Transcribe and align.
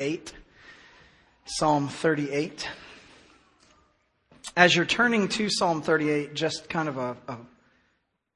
38. 0.00 0.32
Psalm 1.44 1.88
38. 1.88 2.66
As 4.56 4.74
you're 4.74 4.86
turning 4.86 5.28
to 5.28 5.50
Psalm 5.50 5.82
38, 5.82 6.32
just 6.32 6.70
kind 6.70 6.88
of 6.88 6.96
a, 6.96 7.14
a 7.28 7.36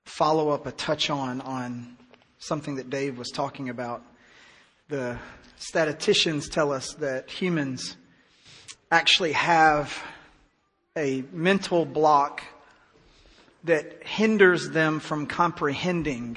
follow 0.04 0.50
up, 0.50 0.66
a 0.66 0.72
touch 0.72 1.08
on, 1.08 1.40
on 1.40 1.96
something 2.36 2.74
that 2.74 2.90
Dave 2.90 3.16
was 3.16 3.30
talking 3.30 3.70
about. 3.70 4.02
The 4.90 5.16
statisticians 5.56 6.50
tell 6.50 6.70
us 6.70 6.92
that 6.96 7.30
humans 7.30 7.96
actually 8.90 9.32
have 9.32 10.04
a 10.98 11.24
mental 11.32 11.86
block 11.86 12.42
that 13.64 14.06
hinders 14.06 14.68
them 14.68 15.00
from 15.00 15.24
comprehending 15.24 16.36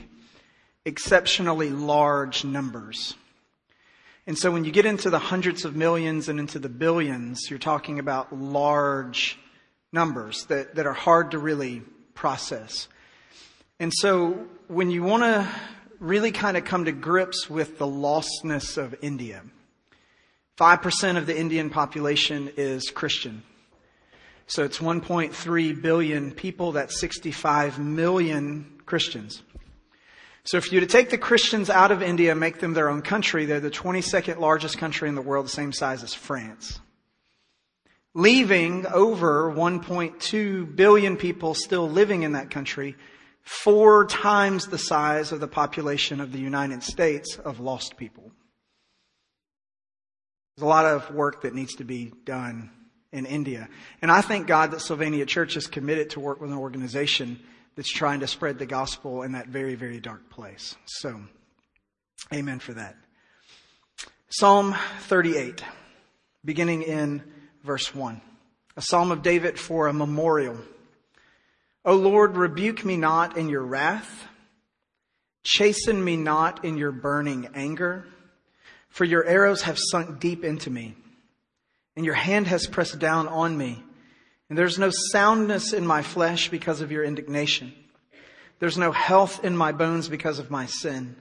exceptionally 0.86 1.70
large 1.70 2.46
numbers. 2.46 3.16
And 4.28 4.38
so 4.38 4.52
when 4.52 4.66
you 4.66 4.71
get 4.71 4.86
into 4.86 5.09
the 5.09 5.20
hundreds 5.20 5.64
of 5.64 5.78
millions 5.78 6.27
and 6.27 6.38
into 6.38 6.59
the 6.59 6.68
billions, 6.68 7.49
you're 7.49 7.58
talking 7.58 7.98
about 7.98 8.35
large 8.35 9.40
numbers 9.94 10.45
that, 10.48 10.76
that 10.76 10.85
are 10.85 10.91
hard 10.91 11.31
to 11.31 11.40
really 11.40 11.81
process. 12.13 12.90
And 13.80 13.94
so 13.94 14.45
when 14.68 14.91
you 14.91 15.02
want 15.02 15.23
to 15.23 15.48
really 15.99 16.34
kind 16.34 16.58
of 16.58 16.66
come 16.66 16.84
to 16.85 16.91
grips 16.91 17.49
with 17.49 17.77
the 17.77 17.88
lostness 17.88 18.77
of 18.77 18.94
India, 19.02 19.44
5% 20.57 21.18
of 21.18 21.26
the 21.26 21.40
Indian 21.40 21.70
population 21.70 22.52
is 22.57 22.90
Christian. 22.90 23.44
So 24.48 24.66
it's 24.66 24.80
1.3 24.80 25.82
billion 25.82 26.32
people, 26.32 26.73
that's 26.73 26.99
65 26.99 27.80
million 27.80 28.82
Christians. 28.85 29.41
So 30.47 30.55
if 30.55 30.71
you 30.71 30.79
to 30.79 30.85
take 30.85 31.09
the 31.09 31.17
Christians 31.17 31.69
out 31.69 31.91
of 31.91 32.01
India 32.01 32.31
and 32.31 32.39
make 32.39 32.59
them 32.59 32.73
their 32.73 32.87
own 32.87 33.01
country, 33.01 33.43
they're 33.43 33.59
the 33.59 33.69
22nd 33.69 34.39
largest 34.39 34.77
country 34.77 35.09
in 35.09 35.15
the 35.15 35.21
world, 35.21 35.47
the 35.47 35.49
same 35.49 35.73
size 35.73 36.03
as 36.03 36.13
France. 36.13 36.79
Leaving 38.13 38.87
over 38.87 39.54
1.2 39.54 40.73
billion 40.73 41.17
people 41.17 41.54
still 41.54 41.89
living 41.89 42.23
in 42.23 42.31
that 42.31 42.49
country, 42.49 42.95
four 43.41 44.05
times 44.05 44.67
the 44.67 44.77
size 44.77 45.34
of 45.34 45.41
the 45.41 45.49
population 45.49 46.21
of 46.21 46.31
the 46.31 46.39
United 46.39 46.82
States 46.82 47.37
of 47.43 47.59
lost 47.59 47.98
people. 47.98 48.32
There's 50.55 50.63
a 50.63 50.70
lot 50.70 50.85
of 50.85 51.13
work 51.13 51.41
that 51.41 51.55
needs 51.55 51.76
to 51.76 51.84
be 51.84 52.13
done 52.23 52.71
in 53.11 53.26
India. 53.26 53.67
And 54.01 54.09
I 54.09 54.21
thank 54.21 54.48
God 54.48 54.71
that 54.71 54.79
Sylvania 54.79 55.26
Church 55.26 55.57
is 55.57 55.67
committed 55.67 56.11
to 56.11 56.21
work 56.21 56.39
with 56.39 56.51
an 56.51 56.57
organization 56.57 57.41
that's 57.77 57.91
trying 57.91 58.20
to 58.21 58.27
spread 58.27 58.57
the 58.57 58.65
gospel 58.65 59.21
in 59.21 59.33
that 59.33 59.47
very, 59.47 59.75
very 59.75 59.99
dark 59.99 60.29
place. 60.29 60.75
So, 60.85 61.21
amen 62.33 62.59
for 62.59 62.73
that. 62.73 62.97
Psalm 64.29 64.75
38, 65.03 65.63
beginning 66.44 66.81
in 66.81 67.23
verse 67.63 67.94
1. 67.94 68.19
A 68.75 68.81
psalm 68.81 69.11
of 69.11 69.22
David 69.22 69.59
for 69.59 69.88
a 69.88 69.94
memorial. 69.94 70.57
O 71.85 71.95
Lord, 71.95 72.35
rebuke 72.35 72.83
me 72.83 72.97
not 72.97 73.38
in 73.38 73.47
your 73.47 73.63
wrath. 73.63 74.28
Chasten 75.44 76.03
me 76.03 76.17
not 76.17 76.66
in 76.66 76.78
your 76.78 76.91
burning 76.91 77.50
anger. 77.53 78.05
For 78.89 79.05
your 79.05 79.23
arrows 79.23 79.61
have 79.61 79.78
sunk 79.79 80.19
deep 80.19 80.44
into 80.44 80.72
me, 80.72 80.95
and 81.95 82.03
your 82.03 82.16
hand 82.16 82.47
has 82.47 82.66
pressed 82.66 82.97
down 82.97 83.28
on 83.28 83.55
me. 83.55 83.83
And 84.50 84.57
there's 84.57 84.79
no 84.79 84.90
soundness 84.90 85.73
in 85.73 85.85
my 85.85 86.01
flesh 86.01 86.50
because 86.50 86.81
of 86.81 86.91
your 86.91 87.03
indignation. 87.03 87.73
There's 88.59 88.78
no 88.78 88.91
health 88.91 89.44
in 89.44 89.56
my 89.56 89.72
bones 89.72 90.09
because 90.09 90.39
of 90.39 90.50
my 90.50 90.66
sin. 90.66 91.16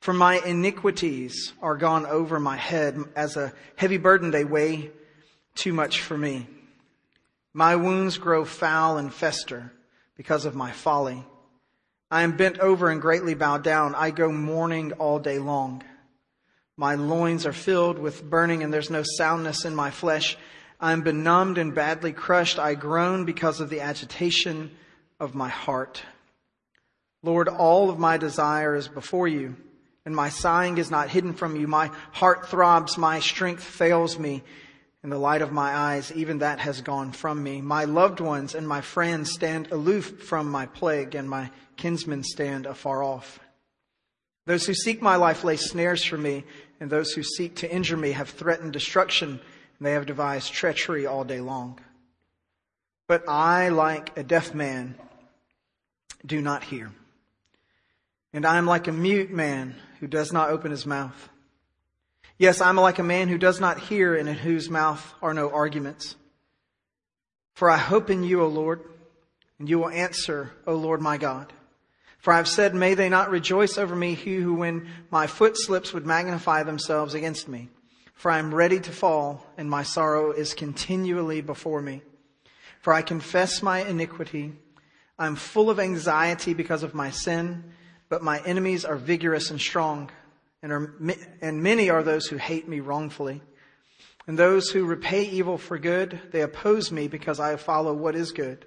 For 0.00 0.12
my 0.12 0.40
iniquities 0.44 1.52
are 1.60 1.76
gone 1.76 2.06
over 2.06 2.38
my 2.38 2.56
head. 2.56 2.98
As 3.16 3.36
a 3.36 3.52
heavy 3.74 3.98
burden, 3.98 4.30
they 4.30 4.44
weigh 4.44 4.90
too 5.54 5.72
much 5.72 6.00
for 6.00 6.16
me. 6.16 6.46
My 7.52 7.76
wounds 7.76 8.18
grow 8.18 8.44
foul 8.44 8.98
and 8.98 9.12
fester 9.12 9.72
because 10.16 10.44
of 10.44 10.54
my 10.54 10.70
folly. 10.70 11.24
I 12.10 12.22
am 12.22 12.36
bent 12.36 12.60
over 12.60 12.88
and 12.90 13.00
greatly 13.00 13.34
bowed 13.34 13.64
down. 13.64 13.94
I 13.94 14.10
go 14.10 14.30
mourning 14.30 14.92
all 14.92 15.18
day 15.18 15.38
long. 15.38 15.82
My 16.76 16.94
loins 16.94 17.46
are 17.46 17.52
filled 17.52 17.98
with 17.98 18.22
burning 18.22 18.62
and 18.62 18.72
there's 18.72 18.90
no 18.90 19.02
soundness 19.02 19.64
in 19.64 19.74
my 19.74 19.90
flesh. 19.90 20.36
I 20.80 20.92
am 20.92 21.02
benumbed 21.02 21.58
and 21.58 21.74
badly 21.74 22.12
crushed. 22.12 22.58
I 22.58 22.74
groan 22.74 23.24
because 23.24 23.60
of 23.60 23.70
the 23.70 23.80
agitation 23.80 24.70
of 25.18 25.34
my 25.34 25.48
heart. 25.48 26.02
Lord, 27.22 27.48
all 27.48 27.90
of 27.90 27.98
my 27.98 28.18
desire 28.18 28.76
is 28.76 28.86
before 28.86 29.26
you, 29.26 29.56
and 30.04 30.14
my 30.14 30.28
sighing 30.28 30.78
is 30.78 30.90
not 30.90 31.08
hidden 31.08 31.32
from 31.32 31.56
you. 31.56 31.66
My 31.66 31.90
heart 32.12 32.48
throbs, 32.48 32.98
my 32.98 33.20
strength 33.20 33.64
fails 33.64 34.18
me, 34.18 34.42
and 35.02 35.10
the 35.10 35.18
light 35.18 35.42
of 35.42 35.50
my 35.50 35.74
eyes, 35.74 36.12
even 36.12 36.38
that 36.38 36.60
has 36.60 36.82
gone 36.82 37.12
from 37.12 37.42
me. 37.42 37.60
My 37.62 37.84
loved 37.84 38.20
ones 38.20 38.54
and 38.54 38.68
my 38.68 38.80
friends 38.80 39.32
stand 39.32 39.72
aloof 39.72 40.22
from 40.22 40.50
my 40.50 40.66
plague, 40.66 41.14
and 41.14 41.28
my 41.28 41.50
kinsmen 41.76 42.22
stand 42.22 42.66
afar 42.66 43.02
off. 43.02 43.40
Those 44.44 44.66
who 44.66 44.74
seek 44.74 45.02
my 45.02 45.16
life 45.16 45.42
lay 45.42 45.56
snares 45.56 46.04
for 46.04 46.18
me, 46.18 46.44
and 46.80 46.90
those 46.90 47.12
who 47.12 47.22
seek 47.22 47.56
to 47.56 47.72
injure 47.72 47.96
me 47.96 48.12
have 48.12 48.28
threatened 48.28 48.72
destruction 48.72 49.40
and 49.78 49.86
they 49.86 49.92
have 49.92 50.06
devised 50.06 50.52
treachery 50.52 51.06
all 51.06 51.24
day 51.24 51.40
long. 51.40 51.78
But 53.06 53.28
I, 53.28 53.68
like 53.68 54.16
a 54.18 54.22
deaf 54.22 54.54
man, 54.54 54.96
do 56.24 56.40
not 56.40 56.64
hear. 56.64 56.90
And 58.32 58.44
I 58.44 58.58
am 58.58 58.66
like 58.66 58.88
a 58.88 58.92
mute 58.92 59.30
man 59.30 59.76
who 60.00 60.06
does 60.06 60.32
not 60.32 60.50
open 60.50 60.70
his 60.70 60.86
mouth. 60.86 61.28
Yes, 62.38 62.60
I 62.60 62.68
am 62.68 62.76
like 62.76 62.98
a 62.98 63.04
man 63.04 63.28
who 63.28 63.38
does 63.38 63.60
not 63.60 63.80
hear 63.80 64.14
and 64.14 64.28
in 64.28 64.34
whose 64.34 64.68
mouth 64.68 65.14
are 65.22 65.32
no 65.32 65.50
arguments. 65.50 66.16
For 67.54 67.70
I 67.70 67.78
hope 67.78 68.10
in 68.10 68.24
you, 68.24 68.42
O 68.42 68.48
Lord, 68.48 68.82
and 69.58 69.68
you 69.68 69.78
will 69.78 69.88
answer, 69.88 70.52
O 70.66 70.74
Lord 70.74 71.00
my 71.00 71.16
God. 71.16 71.52
For 72.18 72.32
I 72.32 72.36
have 72.36 72.48
said, 72.48 72.74
may 72.74 72.94
they 72.94 73.08
not 73.08 73.30
rejoice 73.30 73.78
over 73.78 73.96
me 73.96 74.14
who, 74.14 74.52
when 74.52 74.88
my 75.10 75.26
foot 75.26 75.56
slips, 75.56 75.94
would 75.94 76.04
magnify 76.04 76.64
themselves 76.64 77.14
against 77.14 77.48
me. 77.48 77.70
For 78.16 78.30
I 78.30 78.38
am 78.38 78.54
ready 78.54 78.80
to 78.80 78.90
fall, 78.90 79.46
and 79.58 79.70
my 79.70 79.82
sorrow 79.82 80.32
is 80.32 80.54
continually 80.54 81.42
before 81.42 81.82
me. 81.82 82.00
For 82.80 82.92
I 82.92 83.02
confess 83.02 83.62
my 83.62 83.80
iniquity. 83.84 84.54
I 85.18 85.26
am 85.26 85.36
full 85.36 85.68
of 85.68 85.78
anxiety 85.78 86.54
because 86.54 86.82
of 86.82 86.94
my 86.94 87.10
sin, 87.10 87.72
but 88.08 88.22
my 88.22 88.40
enemies 88.44 88.86
are 88.86 88.96
vigorous 88.96 89.50
and 89.50 89.60
strong, 89.60 90.10
and, 90.62 90.72
are, 90.72 90.94
and 91.42 91.62
many 91.62 91.90
are 91.90 92.02
those 92.02 92.26
who 92.26 92.36
hate 92.36 92.66
me 92.66 92.80
wrongfully. 92.80 93.42
And 94.26 94.38
those 94.38 94.70
who 94.70 94.86
repay 94.86 95.24
evil 95.24 95.58
for 95.58 95.78
good, 95.78 96.18
they 96.32 96.40
oppose 96.40 96.90
me 96.90 97.08
because 97.08 97.38
I 97.38 97.54
follow 97.56 97.92
what 97.92 98.16
is 98.16 98.32
good. 98.32 98.64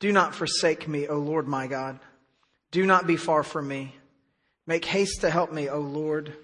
Do 0.00 0.12
not 0.12 0.34
forsake 0.34 0.86
me, 0.86 1.08
O 1.08 1.18
Lord 1.18 1.48
my 1.48 1.66
God. 1.66 1.98
Do 2.70 2.84
not 2.84 3.06
be 3.06 3.16
far 3.16 3.42
from 3.42 3.68
me. 3.68 3.96
Make 4.66 4.84
haste 4.84 5.22
to 5.22 5.30
help 5.30 5.50
me, 5.50 5.68
O 5.68 5.80
Lord, 5.80 6.36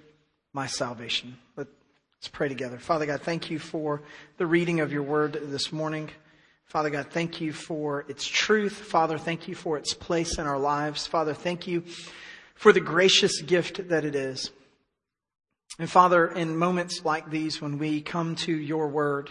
my 0.52 0.66
salvation. 0.66 1.38
Let 1.56 1.68
Let's 2.26 2.36
pray 2.36 2.48
together. 2.48 2.76
Father 2.76 3.06
God, 3.06 3.22
thank 3.22 3.52
you 3.52 3.60
for 3.60 4.02
the 4.36 4.48
reading 4.48 4.80
of 4.80 4.90
your 4.90 5.04
word 5.04 5.38
this 5.44 5.70
morning. 5.70 6.10
Father 6.64 6.90
God, 6.90 7.06
thank 7.10 7.40
you 7.40 7.52
for 7.52 8.04
its 8.08 8.26
truth. 8.26 8.72
Father, 8.72 9.16
thank 9.16 9.46
you 9.46 9.54
for 9.54 9.78
its 9.78 9.94
place 9.94 10.36
in 10.36 10.44
our 10.44 10.58
lives. 10.58 11.06
Father, 11.06 11.32
thank 11.32 11.68
you 11.68 11.84
for 12.56 12.72
the 12.72 12.80
gracious 12.80 13.40
gift 13.42 13.90
that 13.90 14.04
it 14.04 14.16
is. 14.16 14.50
And 15.78 15.88
Father, 15.88 16.26
in 16.26 16.56
moments 16.56 17.04
like 17.04 17.30
these, 17.30 17.62
when 17.62 17.78
we 17.78 18.00
come 18.00 18.34
to 18.34 18.52
your 18.52 18.88
word 18.88 19.30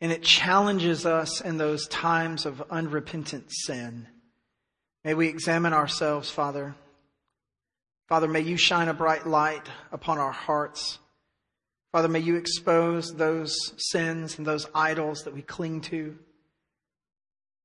and 0.00 0.10
it 0.10 0.22
challenges 0.22 1.04
us 1.04 1.42
in 1.42 1.58
those 1.58 1.86
times 1.88 2.46
of 2.46 2.64
unrepentant 2.70 3.52
sin, 3.52 4.06
may 5.04 5.12
we 5.12 5.28
examine 5.28 5.74
ourselves, 5.74 6.30
Father. 6.30 6.76
Father, 8.08 8.26
may 8.26 8.40
you 8.40 8.56
shine 8.56 8.88
a 8.88 8.94
bright 8.94 9.26
light 9.26 9.68
upon 9.92 10.16
our 10.16 10.32
hearts. 10.32 10.98
Father, 11.94 12.08
may 12.08 12.18
you 12.18 12.34
expose 12.34 13.14
those 13.14 13.56
sins 13.76 14.36
and 14.36 14.44
those 14.44 14.66
idols 14.74 15.20
that 15.20 15.32
we 15.32 15.42
cling 15.42 15.80
to. 15.82 16.18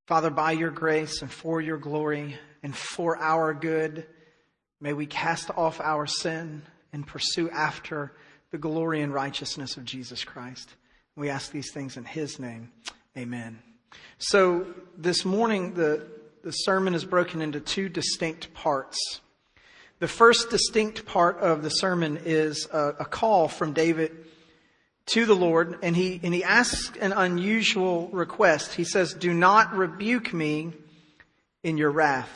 Father, 0.05 0.29
by 0.29 0.51
your 0.51 0.69
grace 0.69 1.23
and 1.23 1.31
for 1.31 1.59
your 1.59 1.79
glory 1.79 2.37
and 2.61 2.77
for 2.77 3.17
our 3.17 3.55
good, 3.55 4.05
may 4.79 4.93
we 4.93 5.07
cast 5.07 5.49
off 5.57 5.81
our 5.81 6.05
sin 6.05 6.61
and 6.93 7.07
pursue 7.07 7.49
after 7.49 8.11
the 8.51 8.59
glory 8.59 9.01
and 9.01 9.11
righteousness 9.11 9.77
of 9.77 9.85
Jesus 9.85 10.23
Christ. 10.23 10.75
We 11.15 11.29
ask 11.29 11.51
these 11.51 11.71
things 11.71 11.97
in 11.97 12.05
his 12.05 12.37
name. 12.37 12.71
Amen. 13.17 13.57
So 14.19 14.67
this 14.95 15.25
morning, 15.25 15.73
the, 15.73 16.05
the 16.43 16.51
sermon 16.51 16.93
is 16.93 17.03
broken 17.03 17.41
into 17.41 17.59
two 17.59 17.89
distinct 17.89 18.53
parts. 18.53 19.21
The 19.99 20.07
first 20.07 20.49
distinct 20.49 21.05
part 21.05 21.39
of 21.39 21.61
the 21.61 21.69
sermon 21.69 22.19
is 22.23 22.67
a, 22.71 22.95
a, 22.99 23.05
call 23.05 23.47
from 23.47 23.73
David 23.73 24.25
to 25.07 25.25
the 25.25 25.35
Lord, 25.35 25.79
and 25.81 25.95
he, 25.95 26.19
and 26.23 26.33
he 26.33 26.43
asks 26.43 26.97
an 26.97 27.11
unusual 27.11 28.07
request. 28.09 28.73
He 28.73 28.85
says, 28.85 29.13
Do 29.13 29.33
not 29.33 29.75
rebuke 29.75 30.33
me 30.33 30.73
in 31.63 31.77
your 31.77 31.91
wrath. 31.91 32.29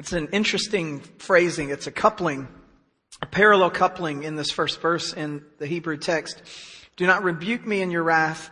It's 0.00 0.12
an 0.12 0.28
interesting 0.32 1.00
phrasing. 1.18 1.70
It's 1.70 1.86
a 1.86 1.92
coupling 1.92 2.48
a 3.22 3.26
parallel 3.26 3.70
coupling 3.70 4.24
in 4.24 4.34
this 4.34 4.50
first 4.50 4.80
verse 4.80 5.12
in 5.12 5.44
the 5.58 5.66
Hebrew 5.66 5.96
text. 5.96 6.42
Do 6.96 7.06
not 7.06 7.22
rebuke 7.22 7.64
me 7.64 7.80
in 7.80 7.90
your 7.90 8.02
wrath 8.02 8.50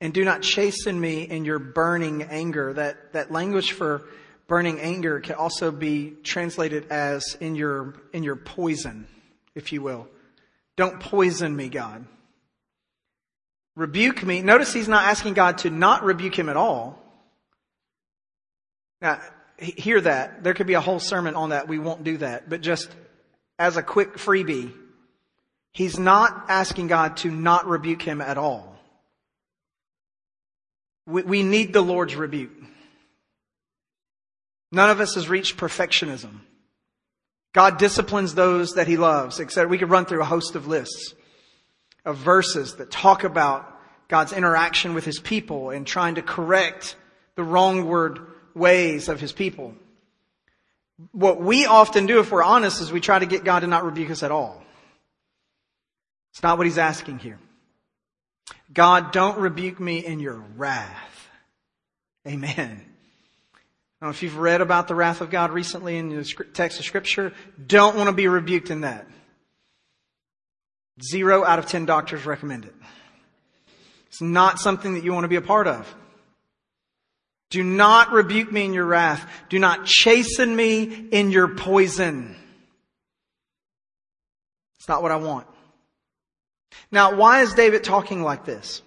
and 0.00 0.12
do 0.12 0.24
not 0.24 0.42
chasten 0.42 1.00
me 1.00 1.22
in 1.22 1.44
your 1.44 1.58
burning 1.58 2.24
anger. 2.24 2.74
That, 2.74 3.14
that 3.14 3.32
language 3.32 3.72
for 3.72 4.08
burning 4.46 4.80
anger 4.80 5.20
can 5.20 5.36
also 5.36 5.70
be 5.70 6.14
translated 6.22 6.88
as 6.90 7.36
in 7.40 7.54
your, 7.54 7.94
in 8.12 8.22
your 8.22 8.36
poison, 8.36 9.06
if 9.54 9.72
you 9.72 9.82
will. 9.82 10.08
Don't 10.76 11.00
poison 11.00 11.54
me, 11.54 11.68
God. 11.68 12.04
Rebuke 13.76 14.22
me. 14.22 14.42
Notice 14.42 14.72
he's 14.72 14.88
not 14.88 15.04
asking 15.04 15.34
God 15.34 15.58
to 15.58 15.70
not 15.70 16.04
rebuke 16.04 16.38
him 16.38 16.48
at 16.48 16.56
all. 16.56 16.98
Now, 19.00 19.20
hear 19.58 20.00
that. 20.00 20.42
There 20.42 20.54
could 20.54 20.66
be 20.66 20.74
a 20.74 20.80
whole 20.80 21.00
sermon 21.00 21.34
on 21.34 21.50
that. 21.50 21.68
We 21.68 21.78
won't 21.78 22.04
do 22.04 22.18
that. 22.18 22.48
But 22.48 22.60
just 22.60 22.90
as 23.58 23.76
a 23.76 23.82
quick 23.82 24.14
freebie, 24.14 24.72
he's 25.72 25.98
not 25.98 26.46
asking 26.48 26.88
God 26.88 27.16
to 27.18 27.30
not 27.30 27.66
rebuke 27.66 28.02
him 28.02 28.20
at 28.20 28.38
all. 28.38 28.76
We, 31.06 31.22
we 31.22 31.42
need 31.42 31.72
the 31.72 31.82
Lord's 31.82 32.14
rebuke. 32.14 32.52
None 34.72 34.90
of 34.90 35.00
us 35.00 35.14
has 35.14 35.28
reached 35.28 35.58
perfectionism. 35.58 36.40
God 37.52 37.76
disciplines 37.78 38.34
those 38.34 38.72
that 38.72 38.88
he 38.88 38.96
loves, 38.96 39.38
etc. 39.38 39.68
We 39.68 39.76
could 39.76 39.90
run 39.90 40.06
through 40.06 40.22
a 40.22 40.26
host 40.26 40.54
of 40.56 40.66
lists 40.66 41.14
of 42.04 42.16
verses 42.16 42.76
that 42.76 42.90
talk 42.90 43.22
about 43.22 43.68
God's 44.08 44.32
interaction 44.32 44.94
with 44.94 45.04
his 45.04 45.20
people 45.20 45.70
and 45.70 45.86
trying 45.86 46.16
to 46.16 46.22
correct 46.22 46.96
the 47.36 47.42
wrongward 47.42 48.26
ways 48.54 49.08
of 49.08 49.20
his 49.20 49.32
people. 49.32 49.74
What 51.12 51.40
we 51.40 51.66
often 51.66 52.06
do, 52.06 52.20
if 52.20 52.30
we're 52.32 52.42
honest, 52.42 52.80
is 52.80 52.90
we 52.90 53.00
try 53.00 53.18
to 53.18 53.26
get 53.26 53.44
God 53.44 53.60
to 53.60 53.66
not 53.66 53.84
rebuke 53.84 54.10
us 54.10 54.22
at 54.22 54.30
all. 54.30 54.62
It's 56.32 56.42
not 56.42 56.56
what 56.56 56.66
he's 56.66 56.78
asking 56.78 57.18
here. 57.18 57.38
God, 58.72 59.12
don't 59.12 59.38
rebuke 59.38 59.78
me 59.78 60.04
in 60.04 60.18
your 60.18 60.42
wrath. 60.56 61.28
Amen. 62.26 62.91
I 64.02 64.08
if 64.08 64.22
you've 64.24 64.36
read 64.36 64.60
about 64.60 64.88
the 64.88 64.96
wrath 64.96 65.20
of 65.20 65.30
God 65.30 65.52
recently 65.52 65.96
in 65.96 66.08
the 66.08 66.24
text 66.52 66.80
of 66.80 66.84
scripture. 66.84 67.32
Don't 67.64 67.96
want 67.96 68.08
to 68.08 68.12
be 68.12 68.26
rebuked 68.26 68.68
in 68.68 68.80
that. 68.80 69.06
Zero 71.00 71.44
out 71.44 71.60
of 71.60 71.66
ten 71.66 71.86
doctors 71.86 72.26
recommend 72.26 72.64
it. 72.64 72.74
It's 74.08 74.20
not 74.20 74.58
something 74.58 74.94
that 74.94 75.04
you 75.04 75.12
want 75.12 75.22
to 75.22 75.28
be 75.28 75.36
a 75.36 75.40
part 75.40 75.68
of. 75.68 75.94
Do 77.50 77.62
not 77.62 78.10
rebuke 78.10 78.50
me 78.50 78.64
in 78.64 78.72
your 78.72 78.86
wrath. 78.86 79.24
Do 79.48 79.60
not 79.60 79.86
chasten 79.86 80.54
me 80.56 80.82
in 80.82 81.30
your 81.30 81.54
poison. 81.54 82.34
It's 84.80 84.88
not 84.88 85.02
what 85.02 85.12
I 85.12 85.16
want. 85.16 85.46
Now, 86.90 87.14
why 87.14 87.42
is 87.42 87.54
David 87.54 87.84
talking 87.84 88.22
like 88.22 88.44
this? 88.44 88.82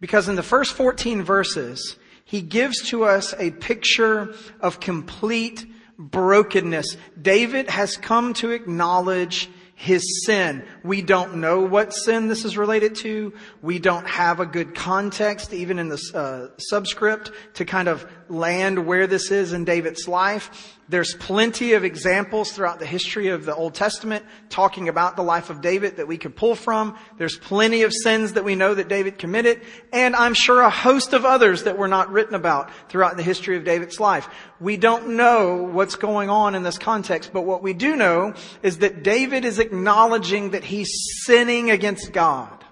Because 0.00 0.28
in 0.28 0.34
the 0.34 0.42
first 0.42 0.72
14 0.72 1.22
verses, 1.22 1.96
he 2.26 2.42
gives 2.42 2.90
to 2.90 3.04
us 3.04 3.34
a 3.38 3.52
picture 3.52 4.34
of 4.60 4.80
complete 4.80 5.64
brokenness. 5.96 6.96
David 7.20 7.70
has 7.70 7.96
come 7.96 8.34
to 8.34 8.50
acknowledge 8.50 9.48
his 9.76 10.02
sin. 10.26 10.64
We 10.86 11.02
don't 11.02 11.36
know 11.36 11.60
what 11.60 11.92
sin 11.92 12.28
this 12.28 12.44
is 12.44 12.56
related 12.56 12.94
to. 12.96 13.34
We 13.60 13.78
don't 13.78 14.06
have 14.06 14.40
a 14.40 14.46
good 14.46 14.74
context, 14.74 15.52
even 15.52 15.78
in 15.78 15.88
the 15.88 16.00
uh, 16.14 16.56
subscript, 16.58 17.32
to 17.54 17.64
kind 17.64 17.88
of 17.88 18.06
land 18.28 18.86
where 18.86 19.06
this 19.06 19.30
is 19.30 19.52
in 19.52 19.64
David's 19.64 20.06
life. 20.08 20.76
There's 20.88 21.14
plenty 21.14 21.72
of 21.72 21.82
examples 21.82 22.52
throughout 22.52 22.78
the 22.78 22.86
history 22.86 23.28
of 23.28 23.44
the 23.44 23.54
Old 23.54 23.74
Testament 23.74 24.24
talking 24.50 24.88
about 24.88 25.16
the 25.16 25.22
life 25.22 25.50
of 25.50 25.60
David 25.60 25.96
that 25.96 26.06
we 26.06 26.16
could 26.16 26.36
pull 26.36 26.54
from. 26.54 26.96
There's 27.18 27.36
plenty 27.36 27.82
of 27.82 27.92
sins 27.92 28.34
that 28.34 28.44
we 28.44 28.54
know 28.54 28.72
that 28.72 28.86
David 28.86 29.18
committed, 29.18 29.62
and 29.92 30.14
I'm 30.14 30.34
sure 30.34 30.60
a 30.60 30.70
host 30.70 31.12
of 31.12 31.24
others 31.24 31.64
that 31.64 31.76
were 31.76 31.88
not 31.88 32.12
written 32.12 32.36
about 32.36 32.70
throughout 32.88 33.16
the 33.16 33.24
history 33.24 33.56
of 33.56 33.64
David's 33.64 33.98
life. 33.98 34.28
We 34.60 34.76
don't 34.76 35.16
know 35.16 35.64
what's 35.64 35.96
going 35.96 36.30
on 36.30 36.54
in 36.54 36.62
this 36.62 36.78
context, 36.78 37.32
but 37.32 37.42
what 37.42 37.64
we 37.64 37.72
do 37.72 37.96
know 37.96 38.34
is 38.62 38.78
that 38.78 39.02
David 39.02 39.44
is 39.44 39.58
acknowledging 39.58 40.50
that 40.50 40.62
he's 40.76 41.24
sinning 41.24 41.70
against 41.70 42.12
God. 42.12 42.64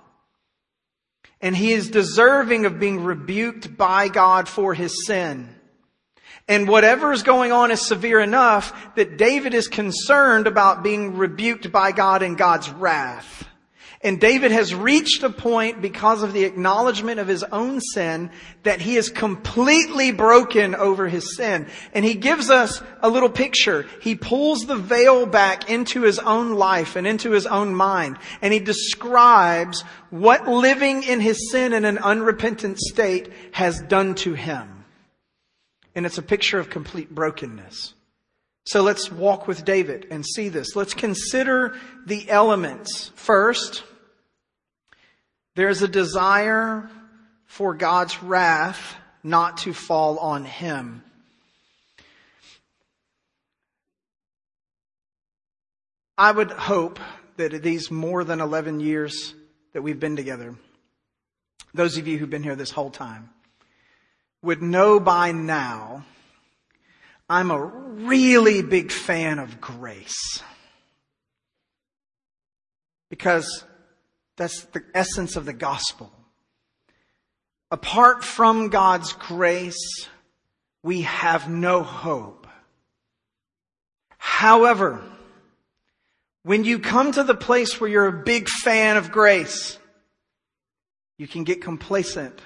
And 1.41 1.57
he 1.57 1.73
is 1.73 1.91
deserving 1.91 2.67
of 2.67 2.79
being 2.79 3.03
rebuked 3.05 3.77
by 3.77 4.09
God 4.09 4.49
for 4.49 4.75
his 4.75 5.07
sin. 5.07 5.55
And 6.47 6.69
whatever 6.69 7.13
is 7.13 7.23
going 7.23 7.53
on 7.53 7.71
is 7.71 7.87
severe 7.87 8.21
enough 8.21 8.95
that 8.97 9.17
David 9.17 9.55
is 9.55 9.69
concerned 9.69 10.47
about 10.47 10.83
being 10.83 11.17
rebuked 11.17 11.73
by 11.73 11.93
God 11.93 12.23
in 12.23 12.35
God's 12.35 12.71
wrath. 12.71 13.49
And 14.05 14.21
David 14.21 14.53
has 14.53 14.75
reached 14.75 15.25
a 15.25 15.31
point 15.31 15.83
because 15.83 16.23
of 16.23 16.33
the 16.33 16.45
acknowledgement 16.45 17.19
of 17.19 17.27
his 17.27 17.43
own 17.43 17.81
sin 17.81 18.31
that 18.63 18.81
he 18.81 18.97
is 18.97 19.09
completely 19.09 20.13
broken 20.13 20.77
over 20.77 21.09
his 21.09 21.37
sin. 21.37 21.67
And 21.93 22.05
he 22.05 22.15
gives 22.15 22.51
us 22.51 22.81
a 23.01 23.09
little 23.09 23.31
picture. 23.31 23.87
He 24.01 24.15
pulls 24.15 24.67
the 24.67 24.77
veil 24.77 25.27
back 25.27 25.69
into 25.69 26.03
his 26.03 26.21
own 26.21 26.53
life 26.55 26.95
and 26.95 27.07
into 27.07 27.33
his 27.33 27.47
own 27.47 27.75
mind. 27.75 28.19
And 28.43 28.53
he 28.53 28.61
describes 28.61 29.83
what 30.11 30.47
living 30.47 31.03
in 31.03 31.19
his 31.19 31.51
sin 31.51 31.73
in 31.73 31.85
an 31.85 31.99
unrepentant 31.99 32.79
state 32.79 33.33
has 33.53 33.81
done 33.81 34.15
to 34.17 34.35
him 34.35 34.75
and 35.95 36.07
it's 36.07 36.19
a 36.19 36.23
picture 36.23 36.59
of 36.59 36.71
complete 36.71 37.15
brokenness. 37.15 37.95
So 38.67 38.83
let's 38.83 39.13
walk 39.13 39.47
with 39.47 39.65
David 39.65 40.07
and 40.11 40.25
see 40.25 40.49
this. 40.49 40.75
Let's 40.75 40.95
consider 40.95 41.79
the 42.07 42.29
elements. 42.31 43.11
First, 43.15 43.85
there's 45.55 45.83
a 45.83 45.89
desire 45.89 46.89
for 47.47 47.75
God's 47.75 48.23
wrath 48.23 48.97
not 49.23 49.59
to 49.59 49.73
fall 49.73 50.19
on 50.19 50.45
him. 50.45 51.03
I 56.17 56.31
would 56.31 56.51
hope 56.51 57.01
that 57.37 57.63
these 57.63 57.91
more 57.91 58.23
than 58.23 58.41
11 58.41 58.81
years 58.81 59.35
that 59.73 59.83
we've 59.83 59.99
been 59.99 60.17
together, 60.17 60.55
those 61.73 61.99
of 61.99 62.07
you 62.07 62.19
who've 62.19 62.31
been 62.31 62.45
here 62.45 62.55
this 62.55 62.71
whole 62.71 62.91
time, 62.91 63.31
would 64.43 64.63
know 64.63 65.01
by 65.01 65.33
now 65.33 66.05
I'm 67.29 67.51
a 67.51 67.65
really 67.65 68.63
big 68.63 68.93
fan 68.93 69.39
of 69.39 69.61
grace. 69.61 70.43
Because 73.09 73.65
that's 74.37 74.65
the 74.67 74.83
essence 74.95 75.37
of 75.37 75.45
the 75.45 75.53
gospel. 75.53 76.13
Apart 77.71 78.25
from 78.25 78.69
God's 78.69 79.13
grace, 79.13 80.09
we 80.83 81.03
have 81.03 81.49
no 81.49 81.83
hope. 81.83 82.47
However, 84.19 85.03
when 86.43 86.65
you 86.65 86.79
come 86.79 87.13
to 87.13 87.25
the 87.25 87.35
place 87.35 87.81
where 87.81 87.89
you're 87.89 88.07
a 88.07 88.25
big 88.25 88.49
fan 88.49 88.97
of 88.97 89.11
grace, 89.11 89.79
you 91.17 91.27
can 91.27 91.45
get 91.45 91.63
complacent 91.63 92.41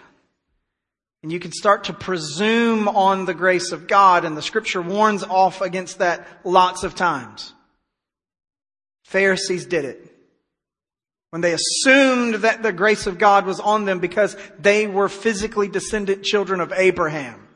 and 1.23 1.33
you 1.33 1.41
can 1.41 1.53
start 1.53 1.85
to 1.85 1.93
presume 1.93 2.87
on 2.87 3.25
the 3.25 3.35
grace 3.35 3.73
of 3.73 3.89
God, 3.89 4.25
and 4.25 4.37
the 4.37 4.43
scripture 4.43 4.81
warns 4.81 5.25
off 5.25 5.61
against 5.61 5.99
that 5.99 6.27
lots 6.45 6.85
of 6.85 6.95
times. 6.95 7.53
Pharisees 9.05 9.67
did 9.67 9.85
it. 9.85 10.08
When 11.31 11.43
they 11.43 11.53
assumed 11.55 12.37
that 12.37 12.63
the 12.63 12.73
grace 12.73 13.07
of 13.07 13.19
God 13.19 13.45
was 13.45 13.61
on 13.61 13.85
them 13.85 13.99
because 13.99 14.37
they 14.59 14.87
were 14.87 15.09
physically 15.09 15.69
descendant 15.69 16.23
children 16.25 16.61
of 16.61 16.73
Abraham. 16.73 17.47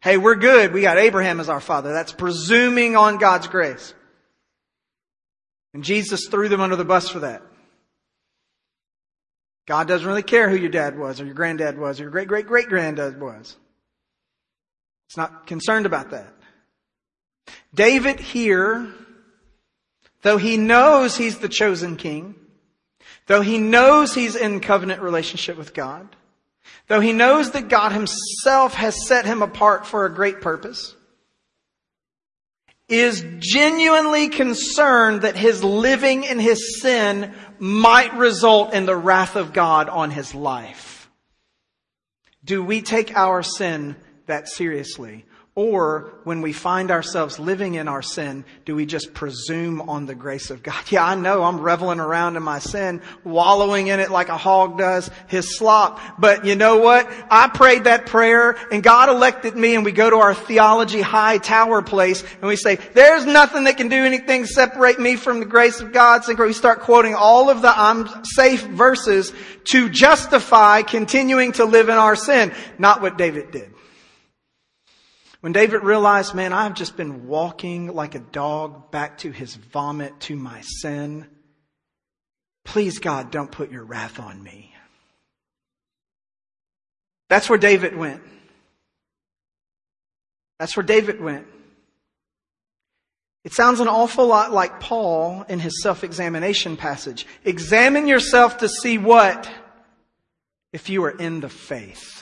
Hey, 0.00 0.16
we're 0.16 0.36
good. 0.36 0.72
We 0.72 0.80
got 0.80 0.96
Abraham 0.96 1.40
as 1.40 1.50
our 1.50 1.60
father. 1.60 1.92
That's 1.92 2.12
presuming 2.12 2.96
on 2.96 3.18
God's 3.18 3.48
grace. 3.48 3.92
And 5.74 5.84
Jesus 5.84 6.26
threw 6.28 6.48
them 6.48 6.62
under 6.62 6.76
the 6.76 6.84
bus 6.84 7.08
for 7.08 7.20
that. 7.20 7.42
God 9.68 9.86
doesn't 9.86 10.08
really 10.08 10.22
care 10.22 10.48
who 10.48 10.56
your 10.56 10.70
dad 10.70 10.98
was 10.98 11.20
or 11.20 11.26
your 11.26 11.34
granddad 11.34 11.78
was 11.78 12.00
or 12.00 12.04
your 12.04 12.10
great 12.10 12.28
great 12.28 12.46
great 12.46 12.66
granddad 12.66 13.20
was. 13.20 13.56
It's 15.06 15.16
not 15.16 15.46
concerned 15.46 15.86
about 15.86 16.10
that. 16.10 16.32
David 17.74 18.18
here, 18.18 18.88
though 20.22 20.38
he 20.38 20.56
knows 20.56 21.16
he's 21.16 21.38
the 21.38 21.48
chosen 21.48 21.96
king, 21.96 22.34
though 23.30 23.42
he 23.42 23.58
knows 23.58 24.12
he's 24.12 24.34
in 24.34 24.58
covenant 24.58 25.00
relationship 25.00 25.56
with 25.56 25.72
God, 25.72 26.16
though 26.88 26.98
he 26.98 27.12
knows 27.12 27.52
that 27.52 27.68
God 27.68 27.92
himself 27.92 28.74
has 28.74 29.06
set 29.06 29.24
him 29.24 29.40
apart 29.40 29.86
for 29.86 30.04
a 30.04 30.12
great 30.12 30.40
purpose, 30.40 30.96
is 32.88 33.24
genuinely 33.38 34.30
concerned 34.30 35.22
that 35.22 35.36
his 35.36 35.62
living 35.62 36.24
in 36.24 36.40
his 36.40 36.82
sin 36.82 37.32
might 37.60 38.12
result 38.14 38.74
in 38.74 38.84
the 38.84 38.96
wrath 38.96 39.36
of 39.36 39.52
God 39.52 39.88
on 39.88 40.10
his 40.10 40.34
life. 40.34 41.08
Do 42.44 42.64
we 42.64 42.82
take 42.82 43.16
our 43.16 43.44
sin 43.44 43.94
that 44.26 44.48
seriously? 44.48 45.24
Or 45.60 46.14
when 46.24 46.40
we 46.40 46.54
find 46.54 46.90
ourselves 46.90 47.38
living 47.38 47.74
in 47.74 47.86
our 47.86 48.00
sin, 48.00 48.46
do 48.64 48.74
we 48.74 48.86
just 48.86 49.12
presume 49.12 49.82
on 49.90 50.06
the 50.06 50.14
grace 50.14 50.48
of 50.48 50.62
God? 50.62 50.82
Yeah, 50.90 51.04
I 51.04 51.14
know 51.16 51.42
I'm 51.42 51.60
reveling 51.60 52.00
around 52.00 52.38
in 52.38 52.42
my 52.42 52.60
sin, 52.60 53.02
wallowing 53.24 53.88
in 53.88 54.00
it 54.00 54.10
like 54.10 54.30
a 54.30 54.38
hog 54.38 54.78
does 54.78 55.10
his 55.26 55.58
slop. 55.58 56.00
But 56.18 56.46
you 56.46 56.56
know 56.56 56.78
what? 56.78 57.12
I 57.30 57.48
prayed 57.48 57.84
that 57.84 58.06
prayer 58.06 58.56
and 58.72 58.82
God 58.82 59.10
elected 59.10 59.54
me 59.54 59.74
and 59.74 59.84
we 59.84 59.92
go 59.92 60.08
to 60.08 60.16
our 60.16 60.32
theology 60.32 61.02
high 61.02 61.36
tower 61.36 61.82
place 61.82 62.22
and 62.22 62.44
we 62.44 62.56
say, 62.56 62.76
there's 62.94 63.26
nothing 63.26 63.64
that 63.64 63.76
can 63.76 63.88
do 63.88 64.02
anything 64.02 64.46
separate 64.46 64.98
me 64.98 65.16
from 65.16 65.40
the 65.40 65.46
grace 65.46 65.82
of 65.82 65.92
God. 65.92 66.24
So 66.24 66.34
we 66.34 66.54
start 66.54 66.80
quoting 66.80 67.14
all 67.14 67.50
of 67.50 67.60
the 67.60 67.78
I'm 67.78 68.08
safe 68.24 68.62
verses 68.62 69.30
to 69.64 69.90
justify 69.90 70.80
continuing 70.80 71.52
to 71.52 71.66
live 71.66 71.90
in 71.90 71.96
our 71.96 72.16
sin. 72.16 72.50
Not 72.78 73.02
what 73.02 73.18
David 73.18 73.50
did. 73.50 73.74
When 75.40 75.52
David 75.52 75.82
realized, 75.82 76.34
man, 76.34 76.52
I've 76.52 76.74
just 76.74 76.96
been 76.96 77.26
walking 77.26 77.94
like 77.94 78.14
a 78.14 78.20
dog 78.20 78.90
back 78.90 79.18
to 79.18 79.30
his 79.30 79.54
vomit, 79.54 80.20
to 80.20 80.36
my 80.36 80.60
sin. 80.60 81.26
Please, 82.64 82.98
God, 82.98 83.30
don't 83.30 83.50
put 83.50 83.70
your 83.70 83.84
wrath 83.84 84.20
on 84.20 84.42
me. 84.42 84.74
That's 87.30 87.48
where 87.48 87.58
David 87.58 87.96
went. 87.96 88.22
That's 90.58 90.76
where 90.76 90.84
David 90.84 91.20
went. 91.22 91.46
It 93.44 93.54
sounds 93.54 93.80
an 93.80 93.88
awful 93.88 94.26
lot 94.26 94.52
like 94.52 94.80
Paul 94.80 95.46
in 95.48 95.60
his 95.60 95.82
self-examination 95.82 96.76
passage. 96.76 97.26
Examine 97.44 98.06
yourself 98.06 98.58
to 98.58 98.68
see 98.68 98.98
what? 98.98 99.50
If 100.74 100.90
you 100.90 101.02
are 101.04 101.10
in 101.10 101.40
the 101.40 101.48
faith. 101.48 102.19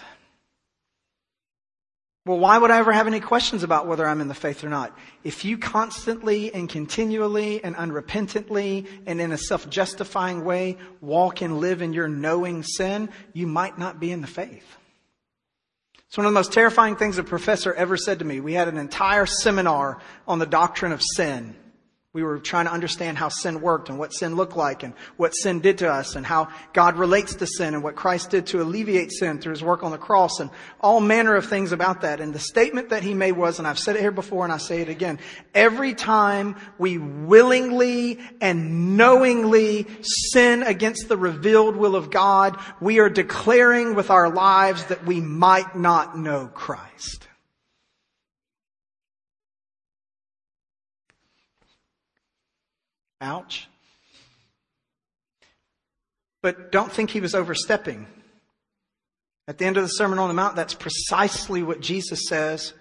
Well, 2.28 2.38
why 2.38 2.58
would 2.58 2.70
I 2.70 2.76
ever 2.76 2.92
have 2.92 3.06
any 3.06 3.20
questions 3.20 3.62
about 3.62 3.86
whether 3.86 4.06
I'm 4.06 4.20
in 4.20 4.28
the 4.28 4.34
faith 4.34 4.62
or 4.62 4.68
not? 4.68 4.94
If 5.24 5.46
you 5.46 5.56
constantly 5.56 6.52
and 6.52 6.68
continually 6.68 7.64
and 7.64 7.74
unrepentantly 7.74 8.86
and 9.06 9.18
in 9.18 9.32
a 9.32 9.38
self-justifying 9.38 10.44
way 10.44 10.76
walk 11.00 11.40
and 11.40 11.58
live 11.58 11.80
in 11.80 11.94
your 11.94 12.06
knowing 12.06 12.64
sin, 12.64 13.08
you 13.32 13.46
might 13.46 13.78
not 13.78 13.98
be 13.98 14.12
in 14.12 14.20
the 14.20 14.26
faith. 14.26 14.76
It's 16.06 16.18
one 16.18 16.26
of 16.26 16.32
the 16.32 16.38
most 16.38 16.52
terrifying 16.52 16.96
things 16.96 17.16
a 17.16 17.24
professor 17.24 17.72
ever 17.72 17.96
said 17.96 18.18
to 18.18 18.26
me. 18.26 18.40
We 18.40 18.52
had 18.52 18.68
an 18.68 18.76
entire 18.76 19.24
seminar 19.24 19.98
on 20.26 20.38
the 20.38 20.44
doctrine 20.44 20.92
of 20.92 21.00
sin. 21.02 21.56
We 22.14 22.22
were 22.22 22.38
trying 22.38 22.64
to 22.64 22.72
understand 22.72 23.18
how 23.18 23.28
sin 23.28 23.60
worked 23.60 23.90
and 23.90 23.98
what 23.98 24.14
sin 24.14 24.34
looked 24.34 24.56
like 24.56 24.82
and 24.82 24.94
what 25.18 25.32
sin 25.32 25.60
did 25.60 25.76
to 25.78 25.92
us 25.92 26.16
and 26.16 26.24
how 26.24 26.48
God 26.72 26.96
relates 26.96 27.34
to 27.34 27.46
sin 27.46 27.74
and 27.74 27.82
what 27.82 27.96
Christ 27.96 28.30
did 28.30 28.46
to 28.46 28.62
alleviate 28.62 29.12
sin 29.12 29.38
through 29.38 29.52
his 29.52 29.62
work 29.62 29.82
on 29.82 29.90
the 29.90 29.98
cross 29.98 30.40
and 30.40 30.48
all 30.80 31.00
manner 31.00 31.36
of 31.36 31.44
things 31.44 31.70
about 31.70 32.00
that. 32.00 32.20
And 32.22 32.32
the 32.32 32.38
statement 32.38 32.88
that 32.88 33.02
he 33.02 33.12
made 33.12 33.32
was, 33.32 33.58
and 33.58 33.68
I've 33.68 33.78
said 33.78 33.94
it 33.94 34.00
here 34.00 34.10
before 34.10 34.44
and 34.44 34.52
I 34.54 34.56
say 34.56 34.80
it 34.80 34.88
again, 34.88 35.18
every 35.54 35.92
time 35.92 36.56
we 36.78 36.96
willingly 36.96 38.18
and 38.40 38.96
knowingly 38.96 39.86
sin 40.00 40.62
against 40.62 41.08
the 41.08 41.16
revealed 41.18 41.76
will 41.76 41.94
of 41.94 42.10
God, 42.10 42.58
we 42.80 43.00
are 43.00 43.10
declaring 43.10 43.94
with 43.94 44.08
our 44.08 44.30
lives 44.30 44.82
that 44.86 45.04
we 45.04 45.20
might 45.20 45.76
not 45.76 46.18
know 46.18 46.50
Christ. 46.54 47.27
Ouch. 53.20 53.68
But 56.42 56.70
don't 56.70 56.92
think 56.92 57.10
he 57.10 57.20
was 57.20 57.34
overstepping. 57.34 58.06
At 59.48 59.58
the 59.58 59.64
end 59.64 59.76
of 59.76 59.82
the 59.82 59.88
Sermon 59.88 60.18
on 60.18 60.28
the 60.28 60.34
Mount, 60.34 60.56
that's 60.56 60.74
precisely 60.74 61.62
what 61.62 61.80
Jesus 61.80 62.28
says 62.28 62.74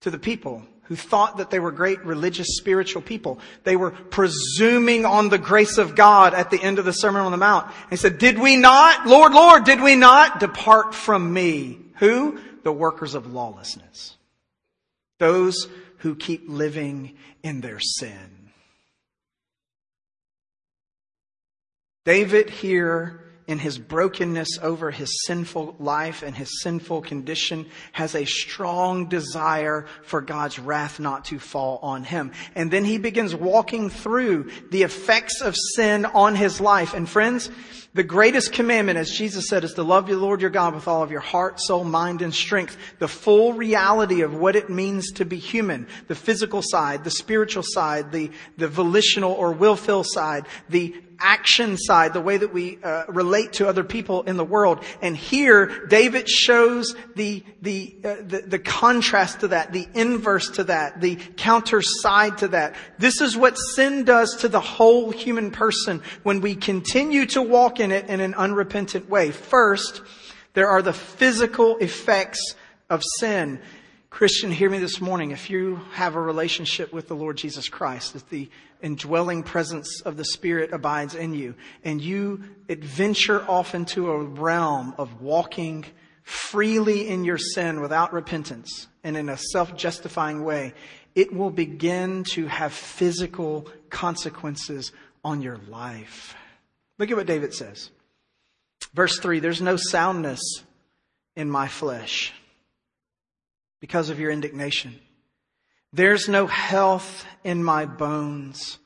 to 0.00 0.10
the 0.10 0.18
people 0.18 0.64
who 0.84 0.96
thought 0.96 1.36
that 1.36 1.50
they 1.50 1.60
were 1.60 1.70
great 1.70 2.04
religious, 2.04 2.56
spiritual 2.56 3.00
people. 3.00 3.38
They 3.62 3.76
were 3.76 3.92
presuming 3.92 5.04
on 5.04 5.28
the 5.28 5.38
grace 5.38 5.78
of 5.78 5.94
God 5.94 6.34
at 6.34 6.50
the 6.50 6.60
end 6.60 6.80
of 6.80 6.84
the 6.84 6.92
Sermon 6.92 7.22
on 7.22 7.30
the 7.30 7.38
Mount. 7.38 7.70
He 7.90 7.96
said, 7.96 8.18
did 8.18 8.40
we 8.40 8.56
not, 8.56 9.06
Lord, 9.06 9.32
Lord, 9.32 9.62
did 9.62 9.80
we 9.80 9.94
not 9.94 10.40
depart 10.40 10.94
from 10.94 11.32
me? 11.32 11.78
Who? 11.98 12.40
The 12.64 12.72
workers 12.72 13.14
of 13.14 13.32
lawlessness. 13.32 14.16
Those 15.20 15.68
who 15.98 16.16
keep 16.16 16.48
living 16.48 17.16
in 17.44 17.60
their 17.60 17.78
sin. 17.78 18.39
David 22.04 22.48
here 22.48 23.20
in 23.46 23.58
his 23.58 23.78
brokenness 23.78 24.58
over 24.62 24.90
his 24.90 25.24
sinful 25.26 25.74
life 25.80 26.22
and 26.22 26.36
his 26.36 26.62
sinful 26.62 27.02
condition 27.02 27.66
has 27.92 28.14
a 28.14 28.24
strong 28.24 29.08
desire 29.08 29.86
for 30.04 30.20
God's 30.20 30.58
wrath 30.58 31.00
not 31.00 31.26
to 31.26 31.38
fall 31.38 31.78
on 31.82 32.04
him. 32.04 32.32
And 32.54 32.70
then 32.70 32.84
he 32.84 32.96
begins 32.96 33.34
walking 33.34 33.90
through 33.90 34.50
the 34.70 34.82
effects 34.82 35.40
of 35.40 35.56
sin 35.74 36.06
on 36.06 36.36
his 36.36 36.60
life. 36.60 36.94
And 36.94 37.08
friends, 37.08 37.50
the 37.92 38.04
greatest 38.04 38.52
commandment, 38.52 38.98
as 38.98 39.10
Jesus 39.10 39.48
said, 39.48 39.64
is 39.64 39.74
to 39.74 39.82
love 39.82 40.08
your 40.08 40.18
Lord 40.18 40.40
your 40.40 40.50
God 40.50 40.76
with 40.76 40.86
all 40.86 41.02
of 41.02 41.10
your 41.10 41.20
heart, 41.20 41.60
soul, 41.60 41.82
mind, 41.82 42.22
and 42.22 42.32
strength. 42.32 42.76
The 43.00 43.08
full 43.08 43.52
reality 43.52 44.20
of 44.20 44.32
what 44.32 44.54
it 44.54 44.70
means 44.70 45.10
to 45.12 45.24
be 45.24 45.38
human. 45.38 45.88
The 46.06 46.14
physical 46.14 46.62
side, 46.62 47.02
the 47.02 47.10
spiritual 47.10 47.64
side, 47.66 48.12
the, 48.12 48.30
the 48.56 48.68
volitional 48.68 49.32
or 49.32 49.52
willful 49.52 50.04
side, 50.04 50.46
the 50.68 50.94
action 51.20 51.76
side, 51.76 52.12
the 52.12 52.20
way 52.20 52.36
that 52.36 52.52
we 52.52 52.78
uh, 52.82 53.04
relate 53.08 53.52
to 53.54 53.68
other 53.68 53.84
people 53.84 54.22
in 54.22 54.36
the 54.36 54.44
world. 54.44 54.82
And 55.02 55.16
here, 55.16 55.86
David 55.86 56.28
shows 56.28 56.96
the 57.14 57.44
the, 57.62 57.94
uh, 58.02 58.16
the 58.26 58.42
the 58.46 58.58
contrast 58.58 59.40
to 59.40 59.48
that, 59.48 59.72
the 59.72 59.86
inverse 59.94 60.50
to 60.52 60.64
that, 60.64 61.00
the 61.00 61.16
counter 61.36 61.82
side 61.82 62.38
to 62.38 62.48
that. 62.48 62.74
This 62.98 63.20
is 63.20 63.36
what 63.36 63.56
sin 63.56 64.04
does 64.04 64.36
to 64.36 64.48
the 64.48 64.60
whole 64.60 65.10
human 65.10 65.50
person 65.50 66.02
when 66.22 66.40
we 66.40 66.54
continue 66.54 67.26
to 67.26 67.42
walk 67.42 67.79
in 67.80 67.90
it 67.90 68.08
in 68.08 68.20
an 68.20 68.34
unrepentant 68.34 69.08
way. 69.08 69.32
First, 69.32 70.02
there 70.54 70.68
are 70.68 70.82
the 70.82 70.92
physical 70.92 71.76
effects 71.78 72.54
of 72.88 73.02
sin. 73.18 73.60
Christian, 74.10 74.50
hear 74.50 74.68
me 74.68 74.78
this 74.78 75.00
morning. 75.00 75.30
If 75.30 75.50
you 75.50 75.80
have 75.92 76.16
a 76.16 76.20
relationship 76.20 76.92
with 76.92 77.08
the 77.08 77.14
Lord 77.14 77.36
Jesus 77.36 77.68
Christ, 77.68 78.16
if 78.16 78.28
the 78.28 78.50
indwelling 78.82 79.42
presence 79.42 80.00
of 80.02 80.16
the 80.16 80.24
Spirit 80.24 80.72
abides 80.72 81.14
in 81.14 81.32
you, 81.34 81.54
and 81.84 82.00
you 82.00 82.42
adventure 82.68 83.42
off 83.48 83.74
into 83.74 84.10
a 84.10 84.22
realm 84.22 84.94
of 84.98 85.20
walking 85.20 85.84
freely 86.22 87.08
in 87.08 87.24
your 87.24 87.38
sin 87.38 87.80
without 87.80 88.12
repentance 88.12 88.88
and 89.04 89.16
in 89.16 89.28
a 89.28 89.36
self-justifying 89.36 90.44
way, 90.44 90.74
it 91.14 91.32
will 91.32 91.50
begin 91.50 92.24
to 92.24 92.46
have 92.46 92.72
physical 92.72 93.68
consequences 93.90 94.92
on 95.24 95.42
your 95.42 95.58
life. 95.68 96.34
Look 97.00 97.10
at 97.10 97.16
what 97.16 97.26
David 97.26 97.54
says. 97.54 97.90
Verse 98.92 99.18
3 99.18 99.40
There's 99.40 99.62
no 99.62 99.76
soundness 99.76 100.40
in 101.34 101.50
my 101.50 101.66
flesh 101.66 102.34
because 103.80 104.10
of 104.10 104.20
your 104.20 104.30
indignation. 104.30 105.00
There's 105.94 106.28
no 106.28 106.46
health 106.46 107.24
in 107.42 107.64
my 107.64 107.86
bones 107.86 108.78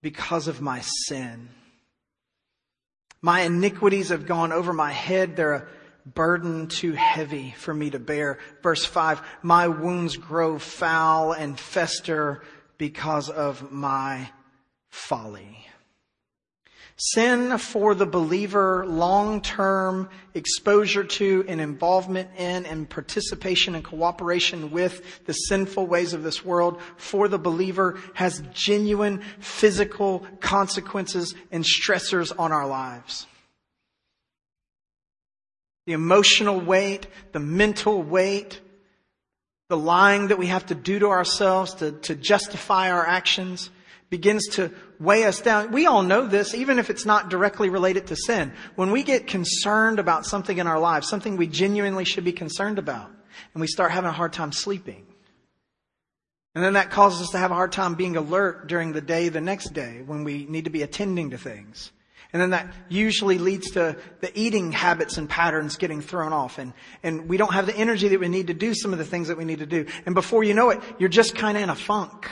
because 0.00 0.46
of 0.46 0.60
my 0.60 0.80
sin. 1.08 1.48
My 3.20 3.40
iniquities 3.40 4.10
have 4.10 4.26
gone 4.26 4.52
over 4.52 4.72
my 4.72 4.92
head. 4.92 5.34
They're 5.34 5.52
a 5.54 5.66
burden 6.06 6.68
too 6.68 6.92
heavy 6.92 7.52
for 7.58 7.74
me 7.74 7.90
to 7.90 7.98
bear. 7.98 8.38
Verse 8.62 8.84
5 8.84 9.20
My 9.42 9.66
wounds 9.66 10.16
grow 10.16 10.60
foul 10.60 11.32
and 11.32 11.58
fester 11.58 12.42
because 12.78 13.28
of 13.28 13.72
my 13.72 14.30
folly. 14.88 15.66
Sin 17.02 17.56
for 17.56 17.94
the 17.94 18.04
believer, 18.04 18.84
long-term 18.86 20.10
exposure 20.34 21.02
to 21.02 21.46
and 21.48 21.58
involvement 21.58 22.28
in 22.36 22.66
and 22.66 22.90
participation 22.90 23.74
and 23.74 23.82
cooperation 23.82 24.70
with 24.70 25.24
the 25.24 25.32
sinful 25.32 25.86
ways 25.86 26.12
of 26.12 26.22
this 26.22 26.44
world 26.44 26.78
for 26.98 27.26
the 27.26 27.38
believer 27.38 27.98
has 28.12 28.42
genuine 28.52 29.22
physical 29.38 30.26
consequences 30.40 31.34
and 31.50 31.64
stressors 31.64 32.38
on 32.38 32.52
our 32.52 32.66
lives. 32.66 33.26
The 35.86 35.94
emotional 35.94 36.60
weight, 36.60 37.06
the 37.32 37.40
mental 37.40 38.02
weight, 38.02 38.60
the 39.70 39.78
lying 39.78 40.28
that 40.28 40.38
we 40.38 40.48
have 40.48 40.66
to 40.66 40.74
do 40.74 40.98
to 40.98 41.06
ourselves 41.06 41.72
to, 41.76 41.92
to 41.92 42.14
justify 42.14 42.90
our 42.90 43.06
actions 43.06 43.70
begins 44.10 44.48
to 44.48 44.70
weigh 45.00 45.24
us 45.24 45.40
down. 45.40 45.72
We 45.72 45.86
all 45.86 46.02
know 46.02 46.26
this, 46.26 46.54
even 46.54 46.78
if 46.78 46.90
it's 46.90 47.06
not 47.06 47.30
directly 47.30 47.70
related 47.70 48.08
to 48.08 48.16
sin. 48.16 48.52
When 48.76 48.90
we 48.90 49.02
get 49.02 49.26
concerned 49.26 49.98
about 49.98 50.26
something 50.26 50.58
in 50.58 50.66
our 50.66 50.78
lives, 50.78 51.08
something 51.08 51.36
we 51.36 51.46
genuinely 51.46 52.04
should 52.04 52.24
be 52.24 52.32
concerned 52.32 52.78
about, 52.78 53.10
and 53.54 53.60
we 53.60 53.66
start 53.66 53.90
having 53.90 54.10
a 54.10 54.12
hard 54.12 54.32
time 54.32 54.52
sleeping. 54.52 55.06
And 56.54 56.62
then 56.62 56.74
that 56.74 56.90
causes 56.90 57.22
us 57.22 57.30
to 57.30 57.38
have 57.38 57.52
a 57.52 57.54
hard 57.54 57.72
time 57.72 57.94
being 57.94 58.16
alert 58.16 58.66
during 58.66 58.92
the 58.92 59.00
day 59.00 59.28
the 59.28 59.40
next 59.40 59.72
day 59.72 60.02
when 60.04 60.24
we 60.24 60.46
need 60.46 60.64
to 60.64 60.70
be 60.70 60.82
attending 60.82 61.30
to 61.30 61.38
things. 61.38 61.92
And 62.32 62.40
then 62.40 62.50
that 62.50 62.72
usually 62.88 63.38
leads 63.38 63.72
to 63.72 63.96
the 64.20 64.38
eating 64.38 64.70
habits 64.70 65.16
and 65.16 65.28
patterns 65.28 65.76
getting 65.76 66.00
thrown 66.00 66.32
off. 66.32 66.58
And, 66.58 66.72
and 67.02 67.28
we 67.28 67.36
don't 67.36 67.52
have 67.52 67.66
the 67.66 67.76
energy 67.76 68.08
that 68.08 68.20
we 68.20 68.28
need 68.28 68.48
to 68.48 68.54
do 68.54 68.74
some 68.74 68.92
of 68.92 68.98
the 68.98 69.04
things 69.04 69.28
that 69.28 69.38
we 69.38 69.44
need 69.44 69.60
to 69.60 69.66
do. 69.66 69.86
And 70.06 70.14
before 70.14 70.44
you 70.44 70.54
know 70.54 70.70
it, 70.70 70.80
you're 70.98 71.08
just 71.08 71.34
kind 71.34 71.56
of 71.56 71.62
in 71.62 71.70
a 71.70 71.74
funk. 71.74 72.28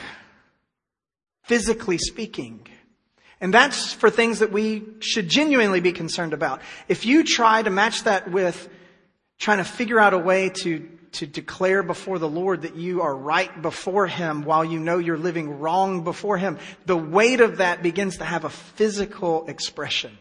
Physically 1.49 1.97
speaking. 1.97 2.67
And 3.41 3.51
that's 3.51 3.91
for 3.91 4.11
things 4.11 4.37
that 4.39 4.51
we 4.51 4.83
should 4.99 5.29
genuinely 5.29 5.79
be 5.79 5.93
concerned 5.93 6.33
about. 6.33 6.61
If 6.87 7.07
you 7.07 7.23
try 7.23 7.63
to 7.63 7.71
match 7.71 8.03
that 8.03 8.29
with 8.29 8.69
trying 9.39 9.57
to 9.57 9.63
figure 9.63 9.99
out 9.99 10.13
a 10.13 10.19
way 10.19 10.49
to 10.61 10.87
to 11.13 11.25
declare 11.25 11.81
before 11.81 12.19
the 12.19 12.29
Lord 12.29 12.61
that 12.61 12.75
you 12.75 13.01
are 13.01 13.15
right 13.15 13.63
before 13.63 14.05
Him 14.05 14.43
while 14.43 14.63
you 14.63 14.77
know 14.77 14.99
you're 14.99 15.17
living 15.17 15.59
wrong 15.59 16.03
before 16.03 16.37
Him, 16.37 16.59
the 16.85 16.95
weight 16.95 17.41
of 17.41 17.57
that 17.57 17.81
begins 17.81 18.17
to 18.17 18.25
have 18.25 18.45
a 18.45 18.49
physical 18.51 19.47
expression. 19.47 20.15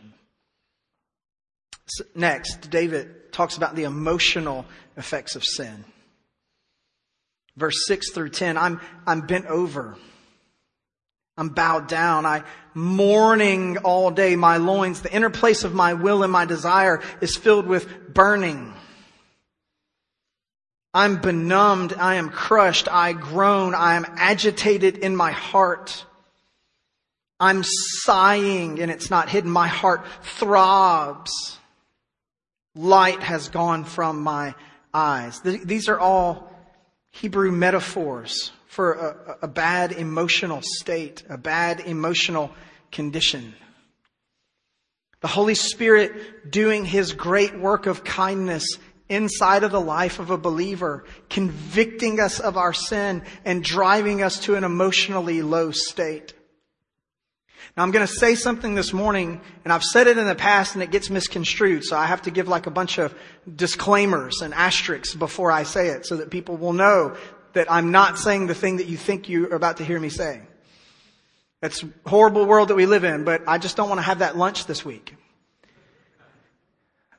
Next, 2.15 2.71
David 2.71 3.33
talks 3.33 3.59
about 3.59 3.77
the 3.77 3.85
emotional 3.85 4.65
effects 4.97 5.37
of 5.37 5.45
sin. 5.45 5.85
Verse 7.55 7.87
6 7.87 8.13
through 8.13 8.31
10, 8.31 8.57
I'm, 8.57 8.81
I'm 9.07 9.27
bent 9.27 9.45
over. 9.45 9.99
I'm 11.39 11.51
bowed 11.51 11.87
down. 11.87 12.27
I 12.27 12.43
mourning 12.75 13.79
all 13.79 14.11
day. 14.11 14.35
My 14.35 14.57
loins, 14.57 15.03
the 15.03 15.15
inner 15.15 15.31
place 15.31 15.63
of 15.63 15.73
my 15.73 15.95
will 15.95 16.25
and 16.25 16.33
my 16.33 16.45
desire 16.45 17.01
is 17.21 17.37
filled 17.37 17.67
with 17.67 18.13
burning. 18.13 18.75
I'm 20.93 21.21
benumbed. 21.21 21.95
I 21.95 22.17
am 22.17 22.29
crushed. 22.29 22.89
I 22.91 23.13
groan. 23.13 23.77
I 23.77 23.95
am 23.95 24.05
agitated 24.17 24.99
in 24.99 25.15
my 25.15 25.31
heart. 25.31 26.05
I'm 27.39 27.63
sighing 27.63 28.81
and 28.81 28.91
it's 28.91 29.09
not 29.09 29.29
hidden. 29.29 29.51
My 29.53 29.69
heart 29.69 30.05
throbs. 30.23 31.57
Light 32.75 33.23
has 33.23 33.49
gone 33.49 33.85
from 33.85 34.23
my 34.23 34.57
eyes. 34.93 35.41
These 35.41 35.89
are 35.89 36.01
all 36.01 36.53
Hebrew 37.13 37.53
metaphors 37.53 38.51
for 38.79 38.93
a, 38.93 39.39
a 39.43 39.49
bad 39.49 39.91
emotional 39.91 40.61
state, 40.63 41.25
a 41.29 41.37
bad 41.37 41.81
emotional 41.81 42.49
condition. 42.93 43.53
The 45.21 45.27
Holy 45.27 45.57
Spirit 45.57 46.53
doing 46.53 46.85
His 46.85 47.13
great 47.13 47.59
work 47.59 47.87
of 47.87 48.05
kindness 48.05 48.79
inside 49.09 49.65
of 49.65 49.73
the 49.73 49.81
life 49.81 50.21
of 50.21 50.31
a 50.31 50.39
believer, 50.39 51.07
convicting 51.29 52.21
us 52.21 52.39
of 52.39 52.57
our 52.57 52.73
sin 52.73 53.25
and 53.45 53.65
driving 53.65 54.23
us 54.23 54.39
to 54.43 54.55
an 54.55 54.63
emotionally 54.63 55.43
low 55.43 55.73
state. 55.73 56.35
Now 57.77 57.83
I'm 57.83 57.91
going 57.91 58.07
to 58.07 58.13
say 58.13 58.37
something 58.37 58.77
this 58.77 58.93
morning, 58.93 59.41
and 59.65 59.73
I've 59.73 59.83
said 59.83 60.07
it 60.07 60.19
in 60.19 60.27
the 60.29 60.37
past 60.37 60.75
and 60.75 60.85
it 60.85 60.93
gets 60.93 61.11
misconstrued, 61.11 61.83
so 61.83 61.97
I 61.97 62.07
have 62.07 62.23
to 62.23 62.31
give 62.31 62.47
like 62.47 62.69
a 62.69 62.71
bunch 62.71 62.99
of 62.99 63.13
disclaimers 63.57 64.41
and 64.41 64.55
asterisks 64.55 65.17
before 65.17 65.51
I 65.51 65.65
say 65.65 65.89
it 65.89 66.07
so 66.07 66.19
that 66.19 66.31
people 66.31 66.57
will 66.57 66.73
know 66.73 67.17
that 67.59 67.71
I'm 67.73 67.91
not 67.91 68.19
saying 68.19 68.47
the 68.47 68.55
thing 68.55 68.77
that 68.77 68.87
you 68.87 68.97
think 68.97 69.29
you 69.29 69.51
are 69.51 69.57
about 69.57 69.79
to 69.79 69.85
hear 69.85 69.99
me 69.99 70.11
say. 70.11 70.43
A 71.61 71.73
horrible 72.07 72.47
world 72.47 72.69
that 72.69 72.77
we 72.77 72.87
live 72.87 73.03
in, 73.03 73.25
but 73.25 73.43
I 73.49 73.59
just 73.59 73.77
don't 73.77 73.89
want 73.89 73.99
to 73.99 74.05
have 74.05 74.21
that 74.21 74.37
lunch 74.37 74.67
this 74.67 74.85
week. 74.85 75.17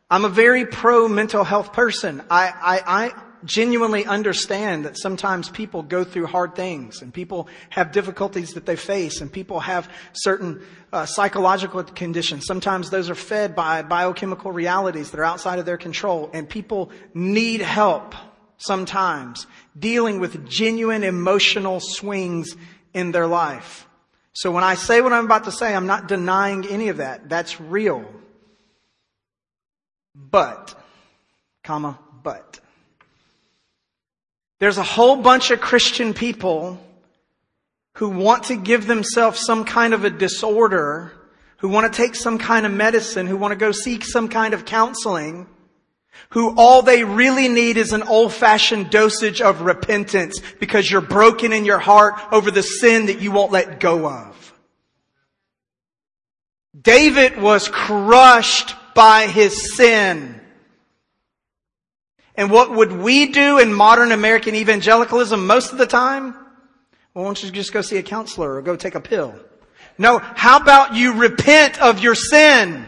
I'm 0.09 0.23
a 0.23 0.29
very 0.29 0.65
pro 0.65 1.09
mental 1.09 1.43
health 1.43 1.73
person. 1.73 2.23
I, 2.31 2.53
I, 2.61 2.81
I 3.05 3.21
genuinely 3.43 4.05
understand 4.05 4.85
that 4.85 4.97
sometimes 4.97 5.49
people 5.49 5.83
go 5.83 6.05
through 6.05 6.27
hard 6.27 6.55
things 6.55 7.01
and 7.01 7.13
people 7.13 7.49
have 7.69 7.91
difficulties 7.91 8.53
that 8.53 8.65
they 8.65 8.77
face 8.77 9.19
and 9.19 9.29
people 9.29 9.59
have 9.59 9.91
certain 10.13 10.61
uh, 10.93 11.05
psychological 11.05 11.83
conditions. 11.83 12.45
Sometimes 12.45 12.89
those 12.89 13.09
are 13.09 13.15
fed 13.15 13.57
by 13.57 13.81
biochemical 13.81 14.53
realities 14.53 15.11
that 15.11 15.19
are 15.19 15.25
outside 15.25 15.59
of 15.59 15.65
their 15.65 15.77
control 15.77 16.29
and 16.33 16.47
people 16.47 16.91
need 17.13 17.59
help 17.59 18.15
sometimes 18.59 19.47
dealing 19.77 20.19
with 20.19 20.47
genuine 20.47 21.03
emotional 21.03 21.79
swings 21.79 22.55
in 22.93 23.11
their 23.11 23.27
life. 23.27 23.87
So 24.33 24.51
when 24.51 24.63
I 24.63 24.75
say 24.75 25.01
what 25.01 25.11
I'm 25.11 25.25
about 25.25 25.45
to 25.45 25.51
say, 25.51 25.73
I'm 25.73 25.87
not 25.87 26.07
denying 26.07 26.65
any 26.67 26.89
of 26.89 26.97
that. 26.97 27.27
That's 27.27 27.59
real. 27.59 28.05
But, 30.15 30.75
comma, 31.63 31.99
but. 32.23 32.59
There's 34.59 34.77
a 34.77 34.83
whole 34.83 35.17
bunch 35.17 35.51
of 35.51 35.61
Christian 35.61 36.13
people 36.13 36.79
who 37.93 38.09
want 38.09 38.45
to 38.45 38.55
give 38.55 38.87
themselves 38.87 39.45
some 39.45 39.65
kind 39.65 39.93
of 39.93 40.03
a 40.03 40.09
disorder, 40.09 41.11
who 41.57 41.69
want 41.69 41.91
to 41.91 41.97
take 42.01 42.15
some 42.15 42.37
kind 42.37 42.65
of 42.65 42.71
medicine, 42.71 43.27
who 43.27 43.37
want 43.37 43.51
to 43.51 43.57
go 43.57 43.71
seek 43.71 44.05
some 44.05 44.29
kind 44.29 44.53
of 44.53 44.65
counseling, 44.65 45.47
who 46.29 46.53
all 46.57 46.81
they 46.81 47.03
really 47.03 47.47
need 47.47 47.77
is 47.77 47.93
an 47.93 48.03
old 48.03 48.33
fashioned 48.33 48.89
dosage 48.89 49.41
of 49.41 49.61
repentance 49.61 50.41
because 50.59 50.89
you're 50.89 51.01
broken 51.01 51.53
in 51.53 51.65
your 51.65 51.79
heart 51.79 52.15
over 52.31 52.51
the 52.51 52.63
sin 52.63 53.07
that 53.07 53.21
you 53.21 53.31
won't 53.31 53.51
let 53.51 53.79
go 53.79 54.07
of. 54.07 54.53
David 56.79 57.41
was 57.41 57.67
crushed 57.67 58.75
by 58.93 59.27
his 59.27 59.75
sin. 59.75 60.39
And 62.35 62.51
what 62.51 62.73
would 62.73 62.91
we 62.91 63.31
do 63.31 63.59
in 63.59 63.73
modern 63.73 64.11
American 64.11 64.55
evangelicalism 64.55 65.45
most 65.45 65.71
of 65.71 65.77
the 65.77 65.87
time? 65.87 66.33
Well, 67.13 67.23
why 67.23 67.23
don't 67.23 67.43
you 67.43 67.51
just 67.51 67.73
go 67.73 67.81
see 67.81 67.97
a 67.97 68.03
counselor 68.03 68.55
or 68.55 68.61
go 68.61 68.75
take 68.75 68.95
a 68.95 69.01
pill? 69.01 69.35
No, 69.97 70.19
how 70.19 70.57
about 70.57 70.95
you 70.95 71.13
repent 71.13 71.81
of 71.81 71.99
your 71.99 72.15
sin? 72.15 72.87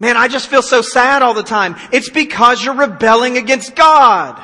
Man, 0.00 0.16
I 0.16 0.28
just 0.28 0.48
feel 0.48 0.62
so 0.62 0.82
sad 0.82 1.22
all 1.22 1.34
the 1.34 1.42
time. 1.42 1.76
It's 1.92 2.10
because 2.10 2.64
you're 2.64 2.74
rebelling 2.74 3.36
against 3.36 3.76
God. 3.76 4.42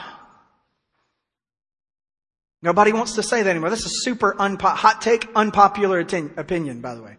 Nobody 2.62 2.92
wants 2.92 3.14
to 3.14 3.22
say 3.22 3.42
that 3.42 3.50
anymore. 3.50 3.70
This 3.70 3.86
is 3.86 4.04
super 4.04 4.34
unpo- 4.34 4.74
hot 4.74 5.00
take, 5.00 5.28
unpopular 5.34 5.98
opinion, 5.98 6.80
by 6.80 6.94
the 6.94 7.02
way 7.02 7.16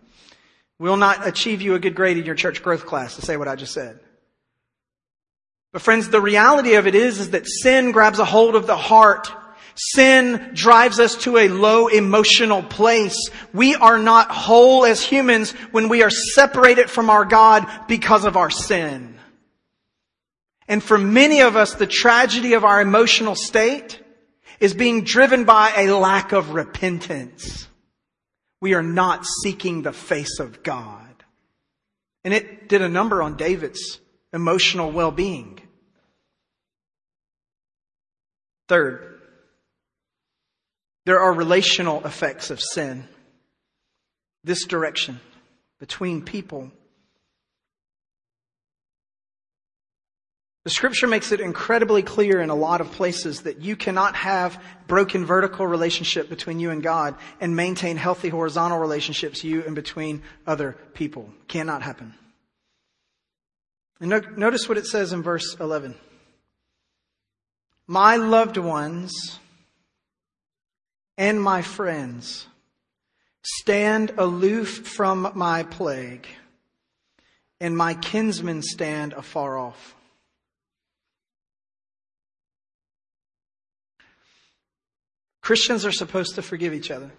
will 0.80 0.97
not 0.97 1.28
achieve 1.28 1.62
you 1.62 1.76
a 1.76 1.80
good 1.80 1.95
grade 1.95 2.17
in 2.17 2.26
your 2.26 2.36
church 2.36 2.62
growth 2.62 2.86
class 2.86 3.15
to 3.15 3.21
say 3.21 3.38
what 3.38 3.47
I 3.47 3.56
just 3.56 3.73
said. 3.73 4.00
But 5.73 5.82
friends, 5.82 6.10
the 6.10 6.21
reality 6.21 6.76
of 6.76 6.88
it 6.88 6.95
is, 6.95 7.19
is 7.19 7.32
that 7.32 7.47
sin 7.47 7.91
grabs 7.91 8.19
a 8.19 8.26
hold 8.26 8.56
of 8.56 8.67
the 8.67 8.78
heart. 8.78 9.32
Sin 9.80 10.52
drives 10.54 11.00
us 11.00 11.16
to 11.18 11.38
a 11.38 11.50
low 11.50 11.88
emotional 11.88 12.63
place. 12.63 13.30
We 13.54 13.76
are 13.76 14.00
not 14.00 14.32
whole 14.32 14.86
as 14.86 15.04
humans 15.04 15.52
when 15.72 15.88
we 15.88 16.02
are 16.02 16.10
separated 16.10 16.90
from 16.90 17.12
our 17.12 17.26
God 17.26 17.70
because 17.88 18.26
of 18.26 18.36
our 18.36 18.50
sin. 18.50 19.20
And 20.68 20.84
for 20.84 20.98
many 20.98 21.42
of 21.42 21.56
us, 21.56 21.76
the 21.76 21.86
tragedy 21.86 22.54
of 22.54 22.66
our 22.66 22.82
emotional 22.82 23.36
state 23.36 24.02
is 24.60 24.74
being 24.74 25.04
driven 25.04 25.46
by 25.46 25.72
a 25.78 25.96
lack 25.96 26.32
of 26.32 26.56
repentance. 26.56 27.68
We 28.60 28.74
are 28.74 28.84
not 28.84 29.26
seeking 29.44 29.84
the 29.84 29.94
face 29.94 30.40
of 30.40 30.63
God. 30.63 31.24
And 32.24 32.34
it 32.34 32.68
did 32.68 32.82
a 32.82 32.90
number 32.90 33.22
on 33.22 33.38
David's 33.38 34.00
emotional 34.34 34.92
well-being. 34.92 35.60
Third, 38.68 39.17
there 41.08 41.22
are 41.22 41.32
relational 41.32 42.06
effects 42.06 42.52
of 42.52 42.60
sin. 42.60 43.08
This 44.43 44.65
direction 44.65 45.22
between 45.80 46.22
people 46.22 46.70
The 50.65 50.72
scripture 50.72 51.08
makes 51.08 51.32
it 51.32 51.39
incredibly 51.39 52.04
clear 52.04 52.41
in 52.41 52.50
a 52.50 52.56
lot 52.56 52.82
of 52.82 52.91
places 52.91 53.43
that 53.43 53.62
you 53.62 53.78
cannot 53.78 54.17
have 54.17 54.62
broken 54.86 55.26
vertical 55.26 55.65
relationship 55.65 56.28
between 56.28 56.60
you 56.60 56.72
and 56.72 56.84
God 56.84 57.15
and 57.39 57.56
maintain 57.56 57.96
healthy 57.96 58.28
horizontal 58.28 58.78
relationships 58.78 59.46
you 59.46 59.63
and 59.63 59.76
between 59.76 60.24
other 60.46 60.76
people. 60.93 61.30
Cannot 61.48 61.84
happen. 61.84 62.15
And 64.02 64.10
no, 64.10 64.20
notice 64.36 64.67
what 64.67 64.78
it 64.78 64.86
says 64.86 65.13
in 65.13 65.24
verse 65.24 65.56
11. 65.58 65.96
My 67.88 68.17
loved 68.17 68.58
ones 68.58 69.39
and 71.18 71.42
my 71.42 71.62
friends 71.62 72.48
stand 73.44 74.14
aloof 74.18 74.88
from 74.88 75.32
my 75.34 75.64
plague 75.64 76.28
and 77.60 77.76
my 77.76 77.94
kinsmen 77.96 78.62
stand 78.62 79.14
afar 79.14 79.58
off. 79.58 79.96
Christians 85.42 85.86
are 85.86 85.94
supposed 85.94 86.36
to 86.36 86.42
forgive 86.42 86.74
each 86.74 86.92
other. 86.92 87.10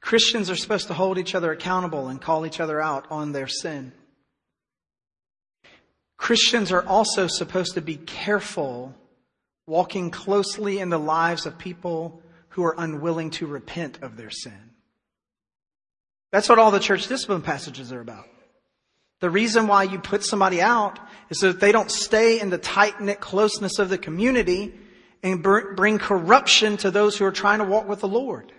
Christians 0.00 0.50
are 0.50 0.56
supposed 0.56 0.86
to 0.88 0.94
hold 0.94 1.18
each 1.18 1.34
other 1.34 1.50
accountable 1.50 2.08
and 2.08 2.20
call 2.20 2.44
each 2.44 2.60
other 2.60 2.80
out 2.80 3.06
on 3.10 3.32
their 3.32 3.46
sin. 3.46 3.92
Christians 6.16 6.70
are 6.72 6.86
also 6.86 7.26
supposed 7.26 7.74
to 7.74 7.80
be 7.80 7.96
careful 7.96 8.94
walking 9.66 10.10
closely 10.10 10.78
in 10.78 10.90
the 10.90 10.98
lives 10.98 11.46
of 11.46 11.58
people 11.58 12.22
who 12.50 12.64
are 12.64 12.74
unwilling 12.76 13.30
to 13.30 13.46
repent 13.46 14.02
of 14.02 14.16
their 14.16 14.30
sin. 14.30 14.70
That's 16.32 16.48
what 16.48 16.58
all 16.58 16.70
the 16.70 16.80
church 16.80 17.08
discipline 17.08 17.42
passages 17.42 17.92
are 17.92 18.00
about. 18.00 18.26
The 19.20 19.30
reason 19.30 19.66
why 19.66 19.82
you 19.84 19.98
put 19.98 20.24
somebody 20.24 20.62
out 20.62 20.98
is 21.28 21.40
so 21.40 21.52
that 21.52 21.60
they 21.60 21.72
don't 21.72 21.90
stay 21.90 22.40
in 22.40 22.50
the 22.50 22.58
tight 22.58 23.00
knit 23.00 23.20
closeness 23.20 23.78
of 23.78 23.90
the 23.90 23.98
community 23.98 24.74
and 25.22 25.42
bring 25.42 25.98
corruption 25.98 26.78
to 26.78 26.90
those 26.90 27.16
who 27.16 27.26
are 27.26 27.32
trying 27.32 27.58
to 27.58 27.64
walk 27.64 27.86
with 27.86 28.00
the 28.00 28.08
Lord. 28.08 28.52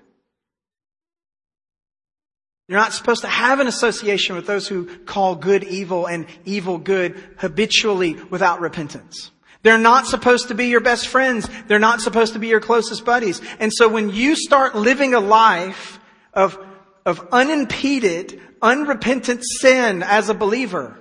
You're 2.67 2.79
not 2.79 2.93
supposed 2.93 3.21
to 3.21 3.27
have 3.27 3.59
an 3.59 3.67
association 3.67 4.35
with 4.35 4.45
those 4.45 4.67
who 4.67 4.85
call 4.99 5.35
good 5.35 5.63
evil 5.63 6.05
and 6.05 6.25
evil 6.45 6.77
good 6.77 7.21
habitually 7.37 8.13
without 8.13 8.61
repentance. 8.61 9.31
They're 9.63 9.77
not 9.77 10.07
supposed 10.07 10.47
to 10.47 10.55
be 10.55 10.67
your 10.67 10.81
best 10.81 11.07
friends. 11.07 11.49
They're 11.67 11.79
not 11.79 12.01
supposed 12.01 12.33
to 12.33 12.39
be 12.39 12.47
your 12.47 12.59
closest 12.59 13.05
buddies. 13.05 13.41
And 13.59 13.71
so 13.71 13.87
when 13.87 14.09
you 14.09 14.35
start 14.35 14.75
living 14.75 15.13
a 15.13 15.19
life 15.19 15.99
of, 16.33 16.57
of 17.05 17.27
unimpeded, 17.31 18.41
unrepentant 18.61 19.43
sin 19.43 20.03
as 20.03 20.29
a 20.29 20.33
believer, 20.33 20.97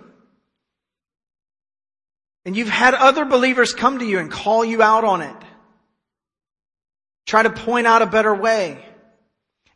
and 2.44 2.56
you've 2.56 2.68
had 2.68 2.94
other 2.94 3.24
believers 3.24 3.72
come 3.72 3.98
to 3.98 4.04
you 4.04 4.18
and 4.18 4.30
call 4.30 4.64
you 4.64 4.82
out 4.82 5.04
on 5.04 5.22
it, 5.22 5.36
try 7.26 7.42
to 7.42 7.50
point 7.50 7.86
out 7.86 8.02
a 8.02 8.06
better 8.06 8.34
way, 8.34 8.84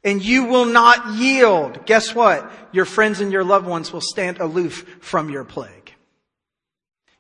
and 0.03 0.23
you 0.23 0.45
will 0.45 0.67
not 0.67 1.15
yield, 1.15 1.87
guess 1.87 2.15
what? 2.15 2.51
Your 2.73 2.85
friends 2.85 3.21
and 3.21 3.33
your 3.33 3.45
loved 3.45 3.67
ones 3.67 3.93
will 3.93 4.03
stand 4.03 4.39
aloof 4.41 4.99
from 5.01 5.31
your 5.31 5.45
plague. 5.45 5.84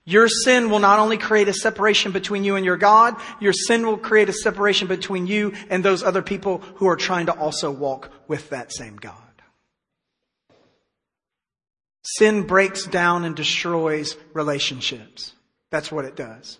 Your 0.06 0.28
sin 0.28 0.68
will 0.68 0.80
not 0.80 0.98
only 0.98 1.16
create 1.16 1.48
a 1.48 1.54
separation 1.54 2.12
between 2.12 2.44
you 2.44 2.56
and 2.56 2.64
your 2.64 2.76
God, 2.76 3.16
your 3.40 3.54
sin 3.54 3.86
will 3.86 3.96
create 3.96 4.28
a 4.28 4.34
separation 4.34 4.86
between 4.86 5.26
you 5.26 5.54
and 5.70 5.82
those 5.82 6.02
other 6.02 6.20
people 6.20 6.58
who 6.76 6.88
are 6.88 6.96
trying 6.96 7.26
to 7.26 7.32
also 7.32 7.70
walk 7.70 8.10
with 8.28 8.50
that 8.50 8.72
same 8.72 8.96
God. 8.96 9.16
Sin 12.02 12.42
breaks 12.42 12.86
down 12.86 13.24
and 13.24 13.34
destroys 13.34 14.16
relationships. 14.34 15.32
That's 15.70 15.90
what 15.90 16.04
it 16.04 16.16
does. 16.16 16.58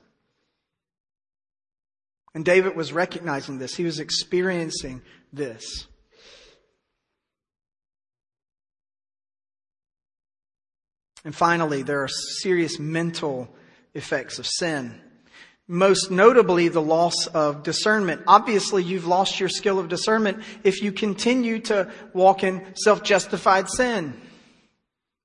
And 2.35 2.47
David 2.47 2.75
was 2.75 2.93
recognizing 2.93 3.59
this. 3.59 3.75
He 3.75 3.85
was 3.85 4.01
experiencing 4.01 5.03
this. 5.33 5.87
And 11.25 11.35
finally, 11.35 11.83
there 11.83 12.03
are 12.03 12.09
serious 12.09 12.79
mental 12.79 13.49
effects 13.95 14.39
of 14.39 14.47
sin. 14.47 15.01
Most 15.67 16.11
notably, 16.11 16.69
the 16.69 16.83
loss 16.83 17.27
of 17.29 17.63
discernment. 17.63 18.23
Obviously, 18.27 18.83
you've 18.83 19.07
lost 19.07 19.41
your 19.41 19.49
skill 19.49 19.79
of 19.79 19.89
discernment 19.89 20.43
if 20.63 20.83
you 20.83 20.93
continue 20.93 21.59
to 21.61 21.91
walk 22.13 22.45
in 22.45 22.63
self-justified 22.77 23.71
sin. 23.71 24.21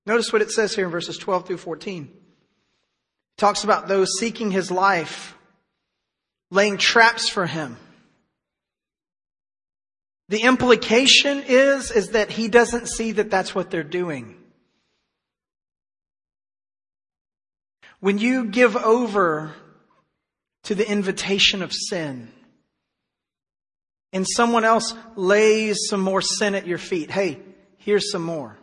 Notice 0.05 0.31
what 0.31 0.41
it 0.41 0.51
says 0.51 0.73
here 0.73 0.85
in 0.85 0.91
verses 0.91 1.17
12 1.17 1.47
through 1.47 1.57
14. 1.57 2.03
It 2.05 2.11
talks 3.37 3.65
about 3.65 3.89
those 3.89 4.07
seeking 4.17 4.49
his 4.49 4.71
life, 4.71 5.37
laying 6.51 6.77
traps 6.77 7.27
for 7.27 7.45
him. 7.45 7.75
The 10.29 10.43
implication 10.43 11.43
is, 11.45 11.91
is 11.91 12.09
that 12.09 12.31
he 12.31 12.47
doesn't 12.47 12.87
see 12.87 13.11
that 13.13 13.29
that's 13.29 13.53
what 13.53 13.71
they're 13.71 13.83
doing. 13.83 14.38
When 17.99 18.17
you 18.17 18.45
give 18.45 18.75
over 18.75 19.53
to 20.63 20.75
the 20.75 20.89
invitation 20.89 21.61
of 21.61 21.73
sin, 21.73 22.31
and 24.11 24.25
someone 24.27 24.63
else 24.63 24.95
lays 25.15 25.87
some 25.87 26.01
more 26.01 26.21
sin 26.21 26.55
at 26.55 26.65
your 26.65 26.77
feet, 26.77 27.11
hey, 27.11 27.39
here's 27.77 28.11
some 28.11 28.23
more. 28.23 28.57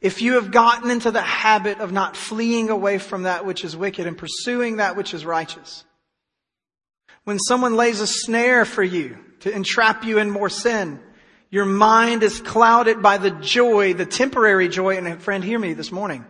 If 0.00 0.20
you 0.20 0.34
have 0.34 0.50
gotten 0.50 0.90
into 0.90 1.10
the 1.10 1.22
habit 1.22 1.80
of 1.80 1.92
not 1.92 2.16
fleeing 2.16 2.70
away 2.70 2.98
from 2.98 3.22
that 3.22 3.44
which 3.46 3.64
is 3.64 3.76
wicked 3.76 4.06
and 4.06 4.16
pursuing 4.16 4.76
that 4.76 4.96
which 4.96 5.14
is 5.14 5.24
righteous, 5.24 5.84
when 7.24 7.38
someone 7.38 7.76
lays 7.76 8.00
a 8.00 8.06
snare 8.06 8.64
for 8.64 8.82
you 8.82 9.18
to 9.40 9.54
entrap 9.54 10.04
you 10.04 10.18
in 10.18 10.30
more 10.30 10.48
sin, 10.48 11.00
your 11.50 11.64
mind 11.64 12.22
is 12.22 12.40
clouded 12.40 13.02
by 13.02 13.18
the 13.18 13.30
joy, 13.30 13.94
the 13.94 14.06
temporary 14.06 14.68
joy, 14.68 14.96
and 14.96 15.22
friend, 15.22 15.42
hear 15.44 15.58
me 15.58 15.74
this 15.74 15.92
morning. 15.92 16.24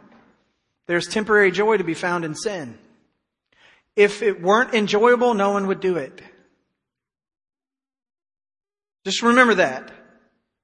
There's 0.91 1.07
temporary 1.07 1.53
joy 1.53 1.77
to 1.77 1.85
be 1.85 1.95
found 1.95 2.25
in 2.25 2.35
sin. 2.35 2.77
If 3.95 4.23
it 4.23 4.43
weren't 4.43 4.75
enjoyable, 4.75 5.35
no 5.35 5.53
one 5.53 5.69
would 5.69 5.79
do 5.79 5.99
it. 5.99 6.21
Just 9.05 9.23
remember 9.23 9.55
that. 9.55 9.93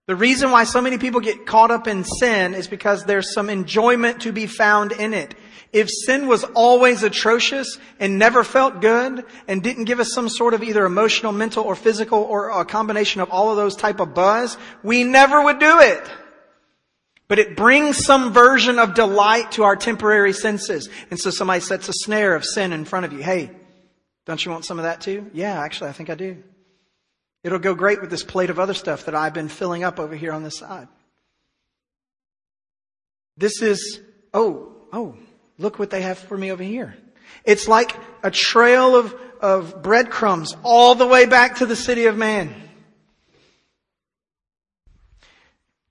The 0.08 0.16
reason 0.16 0.50
why 0.50 0.64
so 0.64 0.82
many 0.82 0.98
people 0.98 1.20
get 1.20 1.46
caught 1.46 1.70
up 1.70 1.86
in 1.86 2.02
sin 2.02 2.54
is 2.54 2.66
because 2.66 3.04
there's 3.04 3.32
some 3.34 3.48
enjoyment 3.48 4.22
to 4.22 4.32
be 4.32 4.48
found 4.48 4.90
in 4.90 5.14
it. 5.14 5.36
If 5.72 5.88
sin 5.90 6.26
was 6.26 6.42
always 6.42 7.04
atrocious 7.04 7.78
and 8.00 8.18
never 8.18 8.42
felt 8.42 8.80
good 8.80 9.24
and 9.46 9.62
didn't 9.62 9.84
give 9.84 10.00
us 10.00 10.12
some 10.12 10.28
sort 10.28 10.54
of 10.54 10.64
either 10.64 10.84
emotional, 10.84 11.30
mental, 11.30 11.62
or 11.62 11.76
physical 11.76 12.18
or 12.18 12.50
a 12.50 12.64
combination 12.64 13.20
of 13.20 13.30
all 13.30 13.52
of 13.52 13.56
those 13.56 13.76
type 13.76 14.00
of 14.00 14.12
buzz, 14.12 14.58
we 14.82 15.04
never 15.04 15.40
would 15.40 15.60
do 15.60 15.78
it. 15.78 16.02
But 17.28 17.38
it 17.38 17.56
brings 17.56 18.04
some 18.04 18.32
version 18.32 18.78
of 18.78 18.94
delight 18.94 19.52
to 19.52 19.64
our 19.64 19.74
temporary 19.76 20.32
senses. 20.32 20.88
And 21.10 21.18
so 21.18 21.30
somebody 21.30 21.60
sets 21.60 21.88
a 21.88 21.92
snare 21.92 22.36
of 22.36 22.44
sin 22.44 22.72
in 22.72 22.84
front 22.84 23.04
of 23.04 23.12
you. 23.12 23.22
Hey, 23.22 23.50
don't 24.26 24.44
you 24.44 24.52
want 24.52 24.64
some 24.64 24.78
of 24.78 24.84
that 24.84 25.00
too? 25.00 25.30
Yeah, 25.32 25.60
actually, 25.60 25.90
I 25.90 25.92
think 25.92 26.10
I 26.10 26.14
do. 26.14 26.42
It'll 27.42 27.58
go 27.58 27.74
great 27.74 28.00
with 28.00 28.10
this 28.10 28.24
plate 28.24 28.50
of 28.50 28.58
other 28.58 28.74
stuff 28.74 29.04
that 29.04 29.14
I've 29.14 29.34
been 29.34 29.48
filling 29.48 29.84
up 29.84 29.98
over 30.00 30.14
here 30.14 30.32
on 30.32 30.42
this 30.42 30.58
side. 30.58 30.88
This 33.36 33.60
is, 33.62 34.00
oh, 34.32 34.72
oh, 34.92 35.16
look 35.58 35.78
what 35.78 35.90
they 35.90 36.02
have 36.02 36.18
for 36.18 36.36
me 36.36 36.50
over 36.50 36.62
here. 36.62 36.96
It's 37.44 37.68
like 37.68 37.94
a 38.22 38.30
trail 38.30 38.96
of, 38.96 39.14
of 39.40 39.82
breadcrumbs 39.82 40.56
all 40.62 40.94
the 40.94 41.06
way 41.06 41.26
back 41.26 41.56
to 41.56 41.66
the 41.66 41.76
city 41.76 42.06
of 42.06 42.16
man. 42.16 42.54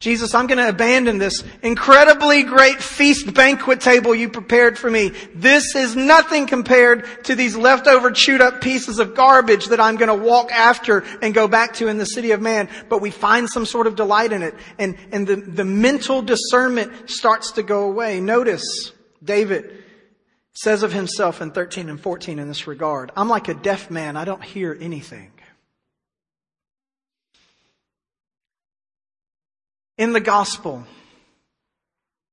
Jesus, 0.01 0.35
I'm 0.35 0.45
going 0.45 0.57
to 0.57 0.67
abandon 0.67 1.19
this 1.19 1.43
incredibly 1.63 2.43
great 2.43 2.81
feast 2.81 3.33
banquet 3.33 3.79
table 3.79 4.13
you 4.13 4.27
prepared 4.27 4.77
for 4.77 4.91
me. 4.91 5.13
This 5.33 5.73
is 5.73 5.95
nothing 5.95 6.47
compared 6.47 7.23
to 7.25 7.35
these 7.35 7.55
leftover 7.55 8.11
chewed 8.11 8.41
up 8.41 8.59
pieces 8.59 8.99
of 8.99 9.15
garbage 9.15 9.67
that 9.67 9.79
I'm 9.79 9.95
going 9.95 10.09
to 10.09 10.25
walk 10.25 10.51
after 10.51 11.05
and 11.21 11.33
go 11.33 11.47
back 11.47 11.75
to 11.75 11.87
in 11.87 11.97
the 11.97 12.05
city 12.05 12.31
of 12.31 12.41
man. 12.41 12.67
But 12.89 13.01
we 13.01 13.09
find 13.09 13.49
some 13.49 13.65
sort 13.65 13.87
of 13.87 13.95
delight 13.95 14.33
in 14.33 14.43
it. 14.43 14.53
And, 14.77 14.97
and 15.13 15.25
the, 15.25 15.37
the 15.37 15.65
mental 15.65 16.21
discernment 16.21 17.09
starts 17.09 17.53
to 17.53 17.63
go 17.63 17.85
away. 17.85 18.19
Notice 18.19 18.91
David 19.23 19.81
says 20.51 20.83
of 20.83 20.91
himself 20.91 21.41
in 21.41 21.51
13 21.51 21.89
and 21.89 21.99
14 21.99 22.37
in 22.37 22.47
this 22.49 22.67
regard, 22.67 23.11
I'm 23.15 23.29
like 23.29 23.47
a 23.47 23.53
deaf 23.53 23.89
man. 23.89 24.17
I 24.17 24.25
don't 24.25 24.43
hear 24.43 24.77
anything. 24.79 25.31
In 29.97 30.13
the 30.13 30.19
gospel, 30.19 30.83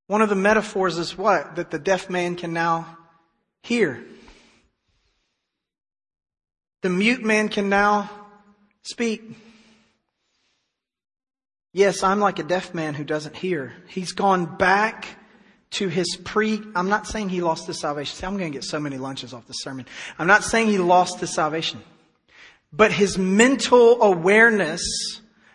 one 0.09 0.21
of 0.21 0.29
the 0.29 0.35
metaphors 0.35 0.99
is 0.99 1.17
what? 1.17 1.57
That 1.57 1.71
the 1.71 1.79
deaf 1.79 2.11
man 2.11 2.37
can 2.37 2.53
now 2.53 2.99
hear. 3.63 4.05
The 6.83 6.89
mute 6.89 7.23
man 7.25 7.49
can 7.49 7.69
now 7.69 8.11
speak. 8.83 9.23
Yes, 11.73 12.03
I'm 12.03 12.21
like 12.21 12.39
a 12.39 12.43
deaf 12.43 12.75
man 12.75 12.95
who 12.95 13.05
doesn't 13.05 13.37
hear. 13.37 13.73
He's 13.87 14.13
gone 14.13 14.57
back 14.57 15.07
to 15.73 15.89
his 15.89 16.17
pre, 16.25 16.61
I'm 16.75 16.89
not 16.89 17.07
saying 17.07 17.31
he 17.31 17.41
lost 17.41 17.67
his 17.67 17.81
salvation. 17.81 18.15
See, 18.15 18.27
I'm 18.27 18.37
going 18.37 18.53
to 18.53 18.57
get 18.57 18.65
so 18.65 18.79
many 18.79 18.99
lunches 18.99 19.33
off 19.33 19.47
this 19.47 19.63
sermon. 19.63 19.87
I'm 20.19 20.27
not 20.27 20.45
saying 20.45 20.69
he 20.69 20.79
lost 20.79 21.21
his 21.21 21.33
salvation. 21.33 21.83
But 22.73 22.93
his 22.93 23.17
mental 23.17 24.03
awareness 24.03 24.83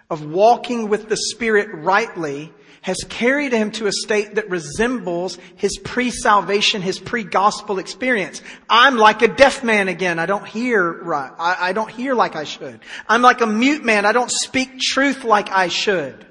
of 0.09 0.25
walking 0.25 0.89
with 0.89 1.09
the 1.09 1.17
Spirit 1.17 1.69
rightly 1.73 2.53
has 2.81 2.97
carried 3.09 3.51
him 3.51 3.69
to 3.71 3.87
a 3.87 3.91
state 3.91 4.35
that 4.35 4.49
resembles 4.49 5.37
his 5.57 5.77
pre-salvation, 5.77 6.81
his 6.81 6.99
pre-gospel 6.99 7.79
experience. 7.79 8.41
I'm 8.69 8.95
like 8.95 9.21
a 9.21 9.27
deaf 9.27 9.61
man 9.61 9.89
again. 9.89 10.19
I 10.19 10.25
don't 10.25 10.47
hear 10.47 11.03
right. 11.03 11.31
I, 11.37 11.57
I 11.59 11.73
don't 11.73 11.91
hear 11.91 12.13
like 12.13 12.37
I 12.37 12.45
should. 12.45 12.79
I'm 13.09 13.21
like 13.21 13.41
a 13.41 13.47
mute 13.47 13.83
man. 13.83 14.05
I 14.05 14.13
don't 14.13 14.31
speak 14.31 14.79
truth 14.79 15.25
like 15.25 15.49
I 15.51 15.67
should. 15.67 16.25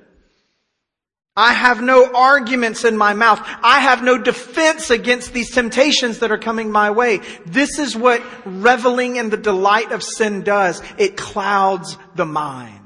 I 1.37 1.53
have 1.53 1.83
no 1.83 2.11
arguments 2.15 2.87
in 2.87 2.97
my 2.97 3.13
mouth. 3.13 3.41
I 3.63 3.81
have 3.81 4.03
no 4.03 4.17
defense 4.17 4.89
against 4.89 5.35
these 5.35 5.51
temptations 5.51 6.21
that 6.21 6.33
are 6.33 6.39
coming 6.39 6.73
my 6.73 6.91
way. 6.91 7.21
This 7.45 7.79
is 7.79 7.95
what 7.95 8.23
reveling 8.47 9.17
in 9.17 9.29
the 9.29 9.37
delight 9.37 9.93
of 9.93 10.03
sin 10.03 10.43
does. 10.43 10.83
It 10.97 11.19
clouds 11.19 11.99
the 12.15 12.25
mind. 12.25 12.86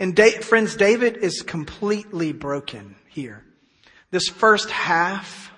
And 0.00 0.16
da- 0.16 0.40
friends, 0.40 0.76
David 0.76 1.18
is 1.18 1.42
completely 1.42 2.32
broken 2.32 2.96
here. 3.08 3.44
This 4.10 4.28
first 4.28 4.70
half, 4.70 5.52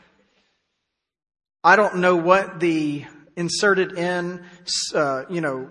I 1.62 1.76
don't 1.76 1.98
know 1.98 2.16
what 2.16 2.58
the 2.58 3.04
inserted 3.36 3.96
in, 3.96 4.44
uh, 4.94 5.22
you 5.30 5.40
know, 5.40 5.70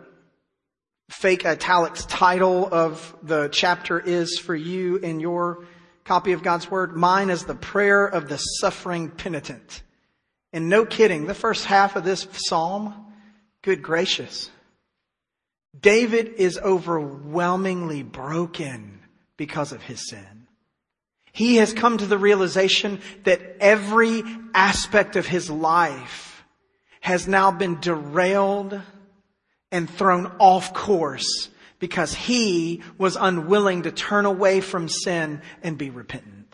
fake 1.09 1.45
italics 1.45 2.05
title 2.05 2.67
of 2.71 3.13
the 3.21 3.49
chapter 3.49 3.99
is 3.99 4.39
for 4.39 4.55
you 4.55 4.95
in 4.95 5.19
your 5.19 5.65
copy 6.05 6.31
of 6.31 6.41
God's 6.41 6.71
Word. 6.71 6.95
Mine 6.95 7.29
is 7.29 7.43
the 7.43 7.55
prayer 7.55 8.05
of 8.05 8.29
the 8.29 8.37
suffering 8.37 9.09
penitent. 9.09 9.83
And 10.53 10.69
no 10.69 10.85
kidding, 10.85 11.27
the 11.27 11.33
first 11.33 11.65
half 11.65 11.97
of 11.97 12.05
this 12.05 12.25
psalm, 12.31 13.13
good 13.63 13.81
gracious. 13.81 14.49
David 15.79 16.33
is 16.37 16.57
overwhelmingly 16.57 18.03
broken 18.03 18.99
because 19.37 19.71
of 19.71 19.81
his 19.81 20.09
sin. 20.09 20.47
He 21.31 21.55
has 21.57 21.73
come 21.73 21.97
to 21.97 22.05
the 22.05 22.17
realization 22.17 22.99
that 23.23 23.41
every 23.59 24.23
aspect 24.53 25.15
of 25.15 25.25
his 25.25 25.49
life 25.49 26.43
has 26.99 27.27
now 27.27 27.51
been 27.51 27.79
derailed 27.79 28.79
and 29.71 29.89
thrown 29.89 30.27
off 30.39 30.73
course 30.73 31.49
because 31.79 32.13
he 32.13 32.83
was 32.97 33.15
unwilling 33.15 33.83
to 33.83 33.91
turn 33.91 34.25
away 34.25 34.59
from 34.59 34.89
sin 34.89 35.41
and 35.63 35.77
be 35.77 35.89
repentant. 35.89 36.53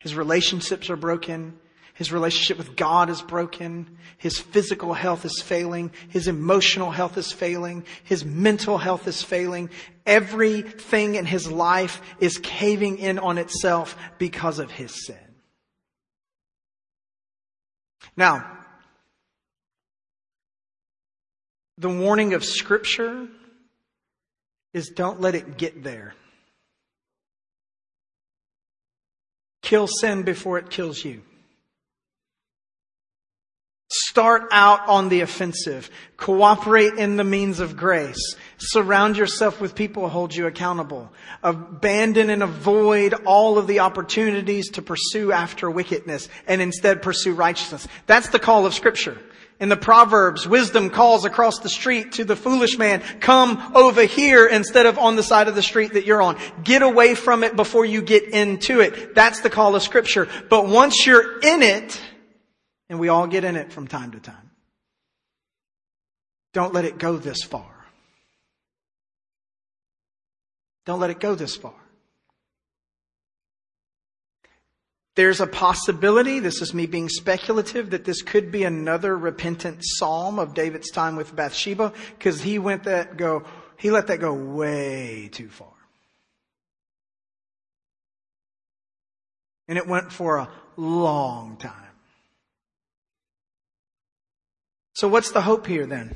His 0.00 0.16
relationships 0.16 0.90
are 0.90 0.96
broken. 0.96 1.58
His 2.00 2.12
relationship 2.12 2.56
with 2.56 2.76
God 2.76 3.10
is 3.10 3.20
broken. 3.20 3.98
His 4.16 4.38
physical 4.38 4.94
health 4.94 5.26
is 5.26 5.42
failing. 5.42 5.92
His 6.08 6.28
emotional 6.28 6.90
health 6.90 7.18
is 7.18 7.30
failing. 7.30 7.84
His 8.04 8.24
mental 8.24 8.78
health 8.78 9.06
is 9.06 9.22
failing. 9.22 9.68
Everything 10.06 11.16
in 11.16 11.26
his 11.26 11.52
life 11.52 12.00
is 12.18 12.38
caving 12.38 12.96
in 12.96 13.18
on 13.18 13.36
itself 13.36 13.98
because 14.16 14.60
of 14.60 14.70
his 14.70 15.04
sin. 15.04 15.18
Now, 18.16 18.50
the 21.76 21.90
warning 21.90 22.32
of 22.32 22.46
scripture 22.46 23.28
is 24.72 24.88
don't 24.88 25.20
let 25.20 25.34
it 25.34 25.58
get 25.58 25.82
there. 25.84 26.14
Kill 29.60 29.86
sin 29.86 30.22
before 30.22 30.56
it 30.56 30.70
kills 30.70 31.04
you. 31.04 31.20
Start 33.92 34.44
out 34.52 34.86
on 34.86 35.08
the 35.08 35.22
offensive. 35.22 35.90
Cooperate 36.16 36.94
in 36.94 37.16
the 37.16 37.24
means 37.24 37.58
of 37.58 37.76
grace. 37.76 38.36
Surround 38.56 39.16
yourself 39.16 39.60
with 39.60 39.74
people 39.74 40.04
who 40.04 40.08
hold 40.08 40.32
you 40.32 40.46
accountable. 40.46 41.12
Abandon 41.42 42.30
and 42.30 42.40
avoid 42.40 43.14
all 43.24 43.58
of 43.58 43.66
the 43.66 43.80
opportunities 43.80 44.70
to 44.70 44.82
pursue 44.82 45.32
after 45.32 45.68
wickedness 45.68 46.28
and 46.46 46.62
instead 46.62 47.02
pursue 47.02 47.34
righteousness. 47.34 47.88
That's 48.06 48.28
the 48.28 48.38
call 48.38 48.64
of 48.64 48.74
scripture. 48.74 49.18
In 49.58 49.68
the 49.68 49.76
Proverbs, 49.76 50.46
wisdom 50.46 50.88
calls 50.88 51.24
across 51.24 51.58
the 51.58 51.68
street 51.68 52.12
to 52.12 52.24
the 52.24 52.36
foolish 52.36 52.78
man, 52.78 53.02
come 53.18 53.72
over 53.74 54.04
here 54.04 54.46
instead 54.46 54.86
of 54.86 54.98
on 54.98 55.16
the 55.16 55.22
side 55.24 55.48
of 55.48 55.56
the 55.56 55.62
street 55.62 55.94
that 55.94 56.06
you're 56.06 56.22
on. 56.22 56.38
Get 56.62 56.82
away 56.82 57.16
from 57.16 57.42
it 57.42 57.56
before 57.56 57.84
you 57.84 58.02
get 58.02 58.22
into 58.22 58.80
it. 58.80 59.16
That's 59.16 59.40
the 59.40 59.50
call 59.50 59.74
of 59.74 59.82
scripture. 59.82 60.28
But 60.48 60.66
once 60.66 61.06
you're 61.06 61.40
in 61.40 61.62
it, 61.62 62.00
and 62.90 62.98
we 62.98 63.08
all 63.08 63.28
get 63.28 63.44
in 63.44 63.56
it 63.56 63.72
from 63.72 63.86
time 63.86 64.10
to 64.10 64.20
time. 64.20 64.50
Don't 66.52 66.74
let 66.74 66.84
it 66.84 66.98
go 66.98 67.16
this 67.16 67.42
far. 67.44 67.86
Don't 70.84 70.98
let 70.98 71.10
it 71.10 71.20
go 71.20 71.36
this 71.36 71.54
far. 71.54 71.72
There's 75.14 75.40
a 75.40 75.46
possibility, 75.46 76.40
this 76.40 76.62
is 76.62 76.74
me 76.74 76.86
being 76.86 77.08
speculative, 77.08 77.90
that 77.90 78.04
this 78.04 78.22
could 78.22 78.50
be 78.50 78.64
another 78.64 79.16
repentant 79.16 79.78
psalm 79.82 80.38
of 80.38 80.54
David's 80.54 80.90
time 80.90 81.14
with 81.14 81.34
Bathsheba, 81.34 81.92
because 82.18 82.40
he 82.40 82.58
went 82.58 82.84
that 82.84 83.16
go, 83.16 83.44
he 83.76 83.90
let 83.90 84.08
that 84.08 84.18
go 84.18 84.34
way 84.34 85.28
too 85.30 85.48
far. 85.48 85.68
And 89.68 89.78
it 89.78 89.86
went 89.86 90.10
for 90.10 90.38
a 90.38 90.48
long 90.76 91.56
time. 91.56 91.89
So 95.00 95.08
what's 95.08 95.30
the 95.30 95.40
hope 95.40 95.66
here 95.66 95.86
then? 95.86 96.14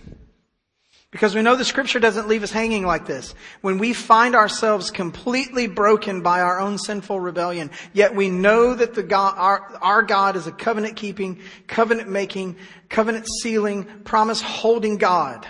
Because 1.11 1.35
we 1.35 1.41
know 1.41 1.57
the 1.57 1.65
scripture 1.65 2.01
doesn't 2.01 2.29
leave 2.29 2.43
us 2.43 2.51
hanging 2.51 2.85
like 2.85 3.07
this. 3.07 3.35
When 3.63 3.79
we 3.79 3.95
find 3.95 4.35
ourselves 4.35 4.91
completely 4.91 5.67
broken 5.67 6.21
by 6.21 6.43
our 6.43 6.61
own 6.61 6.77
sinful 6.77 7.19
rebellion, 7.19 7.71
yet 7.95 8.15
we 8.15 8.29
know 8.29 8.75
that 8.75 8.93
the 8.93 9.03
God, 9.03 9.37
our, 9.39 9.79
our 9.81 10.03
God 10.03 10.37
is 10.37 10.47
a 10.47 10.53
covenant 10.53 10.97
keeping, 10.97 11.41
covenant 11.67 12.11
making, 12.11 12.57
covenant 12.91 13.27
sealing, 13.41 13.85
promise 14.05 14.43
holding 14.43 14.99
God. 14.99 15.47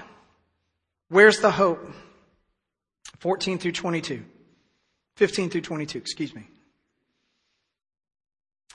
Where's 1.09 1.41
the 1.41 1.51
hope? 1.51 1.91
14 3.19 3.59
through 3.59 3.73
22. 3.73 4.25
15 5.17 5.51
through 5.51 5.63
22, 5.63 5.99
excuse 5.99 6.33
me. 6.33 6.47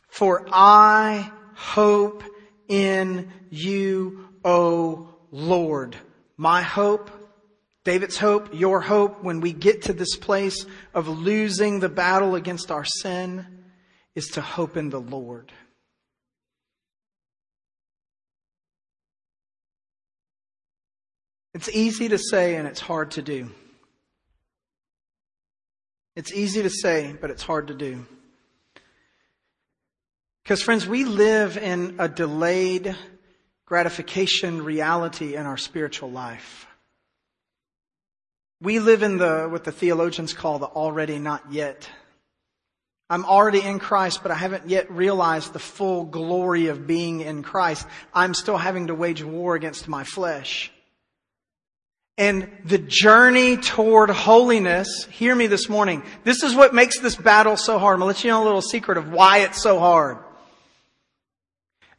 For 0.10 0.46
I 0.52 1.32
hope 1.56 2.26
in 2.68 3.32
you, 3.50 4.29
O 4.44 5.14
Lord. 5.32 5.96
My 6.38 6.62
hope, 6.62 7.12
David's 7.84 8.18
hope, 8.18 8.54
your 8.54 8.82
hope, 8.82 9.24
when 9.24 9.42
we 9.42 9.54
get 9.54 9.84
to 9.84 9.94
this 9.94 10.16
place 10.16 10.66
of 10.94 11.08
losing 11.08 11.80
the 11.80 11.90
battle 11.90 12.36
against 12.36 12.72
our 12.72 12.86
sin, 12.86 13.46
is 14.16 14.28
to 14.30 14.42
hope 14.42 14.78
in 14.78 14.90
the 14.90 15.00
Lord. 15.00 15.52
It's 21.54 21.70
easy 21.70 22.10
to 22.10 22.18
say 22.18 22.56
and 22.56 22.68
it's 22.68 22.80
hard 22.80 23.12
to 23.12 23.22
do. 23.22 23.52
It's 26.16 26.34
easy 26.34 26.64
to 26.64 26.70
say, 26.70 27.16
but 27.20 27.30
it's 27.30 27.44
hard 27.44 27.68
to 27.68 27.74
do. 27.74 28.06
Because, 30.44 30.62
friends, 30.62 30.88
we 30.88 31.06
live 31.06 31.58
in 31.58 31.96
a 32.00 32.10
delayed 32.10 32.96
gratification 33.70 34.64
reality 34.64 35.36
in 35.36 35.46
our 35.46 35.56
spiritual 35.56 36.10
life. 36.10 36.66
We 38.62 38.80
live 38.80 39.04
in 39.04 39.18
the, 39.18 39.48
what 39.48 39.64
the 39.64 39.72
theologians 39.72 40.34
call 40.34 40.58
the 40.58 40.66
already 40.66 41.20
not 41.20 41.54
yet. 41.54 41.88
I'm 43.12 43.26
already 43.26 43.62
in 43.62 43.80
Christ, 43.80 44.22
but 44.24 44.32
I 44.32 44.36
haven't 44.36 44.70
yet 44.70 44.92
realized 44.92 45.54
the 45.54 45.60
full 45.60 46.04
glory 46.04 46.68
of 46.68 46.88
being 46.88 47.22
in 47.22 47.44
Christ. 47.44 47.88
I'm 48.14 48.34
still 48.34 48.58
having 48.58 48.88
to 48.88 48.96
wage 48.96 49.24
war 49.24 49.56
against 49.56 49.88
my 49.88 50.04
flesh. 50.04 50.72
And 52.18 52.52
the 52.66 52.80
journey 52.80 53.56
toward 53.56 54.10
holiness, 54.10 55.06
hear 55.06 55.34
me 55.34 55.48
this 55.48 55.70
morning. 55.70 56.04
This 56.24 56.44
is 56.44 56.54
what 56.54 56.74
makes 56.74 57.00
this 57.00 57.16
battle 57.16 57.56
so 57.56 57.80
hard. 57.80 57.94
I'm 57.94 58.00
going 58.00 58.14
to 58.14 58.18
let 58.18 58.24
you 58.24 58.32
know 58.32 58.44
a 58.44 58.46
little 58.46 58.62
secret 58.62 58.98
of 58.98 59.12
why 59.12 59.40
it's 59.40 59.62
so 59.62 59.80
hard. 59.80 60.18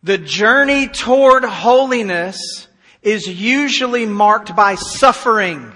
The 0.02 0.18
journey 0.18 0.88
toward 0.88 1.44
holiness 1.44 2.68
is 3.02 3.26
usually 3.26 4.06
marked 4.06 4.56
by 4.56 4.74
suffering. 4.74 5.72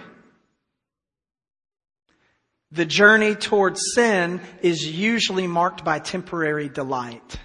The 2.72 2.86
journey 2.86 3.34
toward 3.34 3.76
sin 3.78 4.40
is 4.62 4.86
usually 4.86 5.46
marked 5.46 5.84
by 5.84 5.98
temporary 5.98 6.68
delight. 6.68 7.38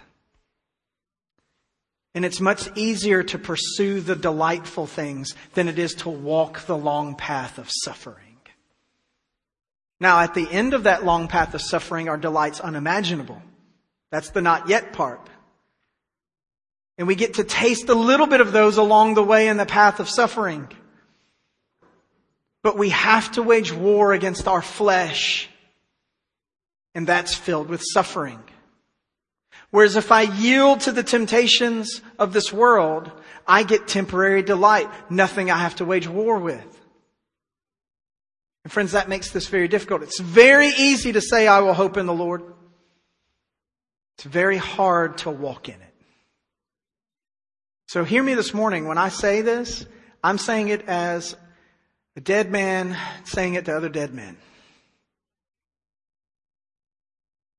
And 2.16 2.26
it's 2.26 2.40
much 2.40 2.70
easier 2.76 3.24
to 3.24 3.38
pursue 3.38 4.02
the 4.02 4.16
delightful 4.16 4.88
things 4.88 5.36
than 5.54 5.68
it 5.68 5.78
is 5.78 5.94
to 5.96 6.10
walk 6.10 6.66
the 6.66 6.78
long 6.78 7.16
path 7.16 7.58
of 7.58 7.70
suffering. 7.84 8.26
Now, 10.00 10.22
at 10.22 10.34
the 10.34 10.50
end 10.50 10.74
of 10.74 10.84
that 10.84 11.06
long 11.06 11.28
path 11.28 11.54
of 11.54 11.62
suffering 11.62 12.10
are 12.10 12.18
delights 12.18 12.60
unimaginable. 12.60 13.42
That's 14.12 14.30
the 14.32 14.42
not 14.42 14.70
yet 14.70 14.94
part. 14.94 15.30
And 17.00 17.08
we 17.08 17.16
get 17.16 17.36
to 17.36 17.46
taste 17.46 17.88
a 17.88 17.96
little 17.96 18.28
bit 18.28 18.42
of 18.42 18.52
those 18.52 18.76
along 18.76 19.14
the 19.14 19.24
way 19.24 19.48
in 19.48 19.56
the 19.56 19.66
path 19.66 20.02
of 20.02 20.10
suffering. 20.10 20.68
But 22.62 22.78
we 22.78 22.90
have 22.90 23.32
to 23.32 23.42
wage 23.42 23.72
war 23.72 24.12
against 24.12 24.50
our 24.50 24.62
flesh. 24.62 25.48
And 26.94 27.08
that's 27.08 27.34
filled 27.34 27.70
with 27.70 27.82
suffering. 27.94 28.44
Whereas 29.72 29.96
if 29.96 30.12
I 30.12 30.24
yield 30.24 30.82
to 30.82 30.92
the 30.92 31.02
temptations 31.02 32.02
of 32.18 32.34
this 32.34 32.52
world, 32.52 33.10
I 33.48 33.64
get 33.64 33.88
temporary 33.88 34.42
delight. 34.42 34.90
Nothing 35.10 35.50
I 35.50 35.58
have 35.58 35.78
to 35.78 35.86
wage 35.86 36.08
war 36.08 36.38
with. 36.38 36.82
And 38.66 38.74
friends, 38.74 38.92
that 38.92 39.08
makes 39.08 39.32
this 39.32 39.48
very 39.48 39.70
difficult. 39.70 40.04
It's 40.04 40.20
very 40.20 40.68
easy 40.68 41.14
to 41.14 41.22
say, 41.22 41.48
I 41.48 41.62
will 41.62 41.74
hope 41.74 41.96
in 41.96 42.08
the 42.08 42.14
Lord. 42.14 42.44
It's 44.18 44.26
very 44.26 44.58
hard 44.58 45.20
to 45.20 45.30
walk 45.30 45.70
in 45.70 45.76
it. 45.76 45.89
So 47.90 48.04
hear 48.04 48.22
me 48.22 48.36
this 48.36 48.54
morning. 48.54 48.88
When 48.88 49.00
I 49.00 49.10
say 49.10 49.42
this, 49.42 49.84
I'm 50.24 50.38
saying 50.38 50.68
it 50.68 50.88
as 50.88 51.36
a 52.16 52.22
dead 52.22 52.52
man 52.52 52.96
saying 53.24 53.56
it 53.56 53.66
to 53.66 53.76
other 53.76 53.90
dead 53.90 54.14
men. 54.14 54.38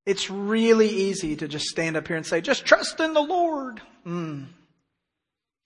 It's 0.07 0.31
really 0.31 0.89
easy 0.89 1.35
to 1.35 1.49
just 1.49 1.65
stand 1.65 1.97
up 1.97 2.07
here 2.07 2.17
and 2.17 2.25
say, 2.25 2.41
just 2.41 2.65
trust 2.65 3.01
in 3.01 3.13
the 3.13 3.21
Lord. 3.21 3.83
Mm. 4.07 4.47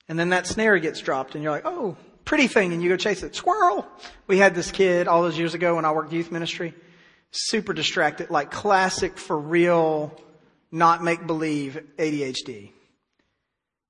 And 0.09 0.19
then 0.19 0.31
that 0.31 0.47
snare 0.47 0.79
gets 0.79 1.01
dropped 1.01 1.35
and 1.35 1.45
you're 1.45 1.53
like, 1.53 1.67
oh, 1.67 1.99
pretty 2.25 2.47
thing 2.47 2.73
and 2.73 2.83
you 2.83 2.89
go 2.89 2.97
chase 2.97 3.23
it. 3.23 3.37
Squirrel! 3.37 3.87
We 4.27 4.39
had 4.39 4.55
this 4.55 4.73
kid 4.73 5.09
all 5.09 5.21
those 5.21 5.37
years 5.37 5.53
ago 5.53 5.75
when 5.75 5.85
I 5.85 5.93
worked 5.93 6.15
youth 6.15 6.33
ministry. 6.33 6.73
Super 7.33 7.75
distracted, 7.75 8.31
like 8.31 8.51
classic 8.51 9.19
for 9.19 9.39
real, 9.39 10.19
not 10.73 11.05
make 11.05 11.27
believe 11.27 11.83
ADHD. 11.99 12.71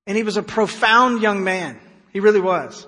And 0.06 0.16
he 0.16 0.22
was 0.22 0.36
a 0.36 0.42
profound 0.42 1.22
young 1.22 1.44
man. 1.44 1.80
He 2.12 2.20
really 2.20 2.40
was. 2.40 2.86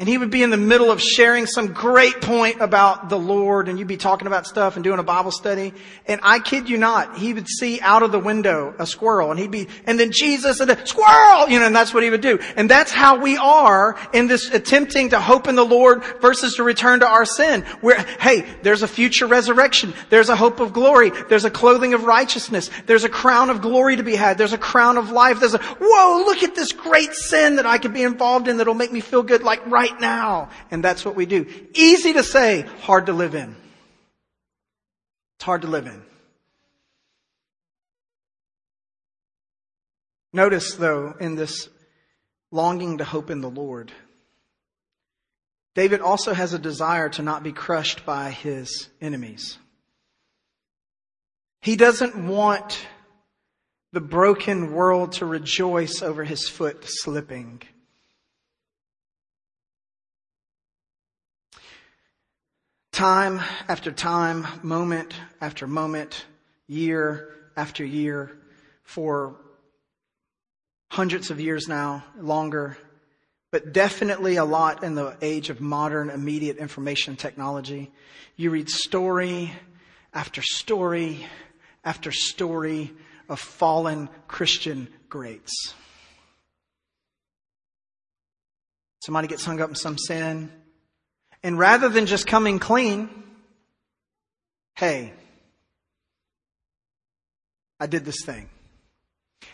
And 0.00 0.08
he 0.08 0.18
would 0.18 0.32
be 0.32 0.42
in 0.42 0.50
the 0.50 0.56
middle 0.56 0.90
of 0.90 1.00
sharing 1.00 1.46
some 1.46 1.72
great 1.72 2.20
point 2.20 2.60
about 2.60 3.08
the 3.08 3.18
Lord 3.18 3.68
and 3.68 3.78
you'd 3.78 3.86
be 3.86 3.96
talking 3.96 4.26
about 4.26 4.44
stuff 4.44 4.74
and 4.74 4.82
doing 4.82 4.98
a 4.98 5.04
Bible 5.04 5.30
study. 5.30 5.72
And 6.06 6.20
I 6.24 6.40
kid 6.40 6.68
you 6.68 6.78
not, 6.78 7.16
he 7.16 7.32
would 7.32 7.46
see 7.46 7.80
out 7.80 8.02
of 8.02 8.10
the 8.10 8.18
window 8.18 8.74
a 8.76 8.88
squirrel 8.88 9.30
and 9.30 9.38
he'd 9.38 9.52
be, 9.52 9.68
and 9.86 9.98
then 10.00 10.10
Jesus 10.10 10.58
and 10.58 10.68
the 10.68 10.84
squirrel, 10.84 11.48
you 11.48 11.60
know, 11.60 11.66
and 11.66 11.76
that's 11.76 11.94
what 11.94 12.02
he 12.02 12.10
would 12.10 12.22
do. 12.22 12.40
And 12.56 12.68
that's 12.68 12.90
how 12.90 13.20
we 13.20 13.36
are 13.36 13.96
in 14.12 14.26
this 14.26 14.50
attempting 14.50 15.10
to 15.10 15.20
hope 15.20 15.46
in 15.46 15.54
the 15.54 15.64
Lord 15.64 16.02
versus 16.20 16.56
to 16.56 16.64
return 16.64 16.98
to 16.98 17.06
our 17.06 17.24
sin. 17.24 17.62
Where, 17.80 18.04
hey, 18.18 18.44
there's 18.62 18.82
a 18.82 18.88
future 18.88 19.28
resurrection. 19.28 19.94
There's 20.10 20.28
a 20.28 20.34
hope 20.34 20.58
of 20.58 20.72
glory. 20.72 21.12
There's 21.28 21.44
a 21.44 21.52
clothing 21.52 21.94
of 21.94 22.02
righteousness. 22.02 22.68
There's 22.86 23.04
a 23.04 23.08
crown 23.08 23.48
of 23.48 23.62
glory 23.62 23.94
to 23.94 24.02
be 24.02 24.16
had. 24.16 24.38
There's 24.38 24.52
a 24.52 24.58
crown 24.58 24.98
of 24.98 25.12
life. 25.12 25.38
There's 25.38 25.54
a, 25.54 25.62
whoa, 25.62 26.24
look 26.24 26.42
at 26.42 26.56
this 26.56 26.72
great 26.72 27.12
sin 27.12 27.56
that 27.56 27.66
I 27.66 27.78
could 27.78 27.94
be 27.94 28.02
involved 28.02 28.48
in 28.48 28.56
that'll 28.56 28.74
make 28.74 28.90
me 28.90 28.98
feel 28.98 29.22
good 29.22 29.44
like 29.44 29.64
right 29.66 29.83
right 29.84 30.00
now. 30.00 30.48
And 30.70 30.82
that's 30.82 31.04
what 31.04 31.14
we 31.14 31.26
do. 31.26 31.46
Easy 31.74 32.12
to 32.14 32.22
say, 32.22 32.62
hard 32.82 33.06
to 33.06 33.12
live 33.12 33.34
in. 33.34 33.54
It's 35.36 35.44
hard 35.44 35.62
to 35.62 35.68
live 35.68 35.86
in. 35.86 36.02
Notice 40.32 40.74
though, 40.74 41.14
in 41.20 41.36
this 41.36 41.68
longing 42.50 42.98
to 42.98 43.04
hope 43.04 43.30
in 43.30 43.40
the 43.40 43.50
Lord, 43.50 43.92
David 45.74 46.00
also 46.00 46.32
has 46.32 46.54
a 46.54 46.58
desire 46.58 47.08
to 47.10 47.22
not 47.22 47.42
be 47.42 47.52
crushed 47.52 48.06
by 48.06 48.30
his 48.30 48.88
enemies. 49.00 49.58
He 51.60 51.76
doesn't 51.76 52.26
want 52.26 52.86
the 53.92 54.00
broken 54.00 54.72
world 54.72 55.12
to 55.12 55.26
rejoice 55.26 56.02
over 56.02 56.24
his 56.24 56.48
foot 56.48 56.84
slipping. 56.84 57.62
Time 62.94 63.40
after 63.66 63.90
time, 63.90 64.46
moment 64.62 65.14
after 65.40 65.66
moment, 65.66 66.26
year 66.68 67.28
after 67.56 67.84
year, 67.84 68.38
for 68.84 69.34
hundreds 70.92 71.32
of 71.32 71.40
years 71.40 71.66
now, 71.66 72.04
longer, 72.16 72.78
but 73.50 73.72
definitely 73.72 74.36
a 74.36 74.44
lot 74.44 74.84
in 74.84 74.94
the 74.94 75.16
age 75.22 75.50
of 75.50 75.60
modern 75.60 76.08
immediate 76.08 76.58
information 76.58 77.16
technology. 77.16 77.90
You 78.36 78.50
read 78.50 78.70
story 78.70 79.50
after 80.12 80.40
story 80.40 81.26
after 81.84 82.12
story 82.12 82.92
of 83.28 83.40
fallen 83.40 84.08
Christian 84.28 84.86
greats. 85.08 85.74
Somebody 89.02 89.26
gets 89.26 89.44
hung 89.44 89.60
up 89.60 89.70
in 89.70 89.74
some 89.74 89.98
sin, 89.98 90.52
and 91.44 91.58
rather 91.58 91.90
than 91.90 92.06
just 92.06 92.26
coming 92.26 92.58
clean, 92.58 93.10
hey, 94.76 95.12
I 97.78 97.86
did 97.86 98.06
this 98.06 98.24
thing. 98.24 98.48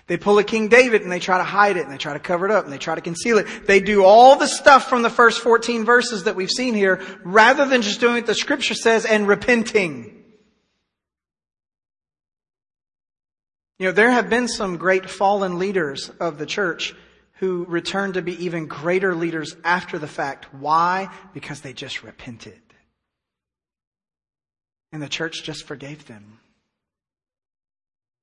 They 0.07 0.17
pull 0.17 0.39
a 0.39 0.45
King 0.45 0.69
David 0.69 1.03
and 1.03 1.11
they 1.11 1.19
try 1.19 1.39
to 1.39 1.45
hide 1.45 1.77
it 1.77 1.83
and 1.83 1.93
they 1.93 1.99
try 1.99 2.13
to 2.13 2.21
cover 2.21 2.47
it 2.47 2.53
up 2.53 2.63
and 2.63 2.73
they 2.73 2.79
try 2.79 2.95
to 2.95 3.01
conceal 3.01 3.39
it. 3.39 3.67
They 3.67 3.81
do 3.81 4.05
all 4.05 4.37
the 4.37 4.47
stuff 4.47 4.89
from 4.89 5.03
the 5.03 5.11
first 5.11 5.41
14 5.41 5.85
verses 5.85 6.25
that 6.25 6.37
we've 6.37 6.51
seen 6.51 6.75
here 6.75 7.03
rather 7.25 7.67
than 7.67 7.83
just 7.83 7.99
doing 7.99 8.15
what 8.15 8.27
the 8.27 8.35
scripture 8.37 8.75
says 8.75 9.05
and 9.05 9.27
repenting. 9.27 10.23
You 13.81 13.87
know, 13.87 13.93
there 13.93 14.11
have 14.11 14.31
been 14.31 14.47
some 14.47 14.77
great 14.77 15.11
fallen 15.11 15.59
leaders 15.59 16.09
of 16.21 16.39
the 16.39 16.47
church 16.47 16.95
who 17.41 17.65
returned 17.69 18.15
to 18.15 18.23
be 18.23 18.45
even 18.45 18.67
greater 18.67 19.15
leaders 19.15 19.57
after 19.65 19.99
the 19.99 20.07
fact. 20.07 20.53
Why? 20.53 21.09
Because 21.33 21.63
they 21.63 21.73
just 21.73 22.03
repented. 22.03 22.61
And 24.93 25.03
the 25.03 25.09
church 25.09 25.43
just 25.43 25.67
forgave 25.67 26.07
them. 26.07 26.39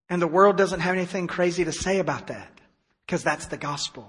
And 0.08 0.22
the 0.22 0.28
world 0.28 0.56
doesn't 0.56 0.82
have 0.82 0.94
anything 0.94 1.26
crazy 1.26 1.66
to 1.66 1.72
say 1.72 1.98
about 1.98 2.28
that 2.28 2.62
because 3.08 3.24
that's 3.24 3.48
the 3.48 3.58
gospel. 3.58 4.08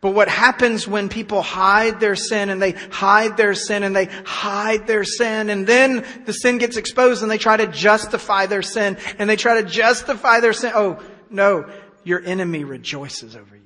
But 0.00 0.14
what 0.14 0.28
happens 0.28 0.88
when 0.88 1.08
people 1.08 1.40
hide 1.40 2.00
their 2.00 2.16
sin 2.16 2.48
and 2.48 2.60
they 2.60 2.72
hide 2.72 3.36
their 3.36 3.54
sin 3.54 3.84
and 3.84 3.94
they 3.94 4.06
hide 4.24 4.88
their 4.88 5.04
sin 5.04 5.48
and 5.48 5.64
then 5.64 6.04
the 6.24 6.32
sin 6.32 6.58
gets 6.58 6.76
exposed 6.76 7.22
and 7.22 7.30
they 7.30 7.38
try 7.38 7.56
to 7.56 7.68
justify 7.68 8.46
their 8.46 8.62
sin 8.62 8.96
and 9.18 9.30
they 9.30 9.36
try 9.36 9.62
to 9.62 9.68
justify 9.68 10.40
their 10.40 10.54
sin. 10.54 10.72
Oh, 10.74 11.00
no 11.30 11.70
your 12.04 12.22
enemy 12.24 12.64
rejoices 12.64 13.36
over 13.36 13.56
you. 13.56 13.62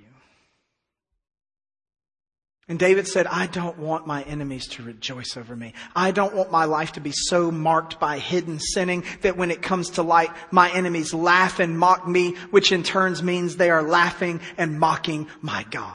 And 2.69 2.79
David 2.79 3.09
said, 3.09 3.27
I 3.27 3.47
don't 3.47 3.79
want 3.79 4.07
my 4.07 4.23
enemies 4.25 4.69
to 4.69 4.83
rejoice 4.83 5.39
over 5.39 5.57
me. 5.57 5.73
I 5.97 6.11
don't 6.11 6.35
want 6.35 6.53
my 6.53 6.67
life 6.67 6.93
to 6.93 7.01
be 7.01 7.13
so 7.13 7.51
marked 7.51 7.99
by 7.99 8.19
hidden 8.19 8.61
sinning 8.61 9.05
that 9.23 9.39
when 9.39 9.51
it 9.51 9.63
comes 9.63 9.91
to 9.91 10.03
light, 10.03 10.31
my 10.51 10.71
enemies 10.71 11.15
laugh 11.15 11.61
and 11.61 11.79
mock 11.79 12.07
me, 12.07 12.33
which 12.51 12.71
in 12.71 12.83
turns 12.83 13.23
means 13.23 13.57
they 13.57 13.71
are 13.71 13.83
laughing 13.83 14.43
and 14.59 14.79
mocking 14.79 15.29
my 15.41 15.65
God. 15.71 15.95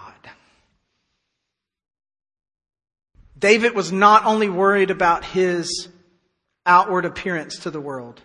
David 3.38 3.75
was 3.75 3.91
not 3.91 4.25
only 4.25 4.49
worried 4.49 4.89
about 4.89 5.23
his 5.23 5.89
outward 6.65 7.06
appearance 7.06 7.60
to 7.60 7.69
the 7.69 7.82
world, 7.82 8.21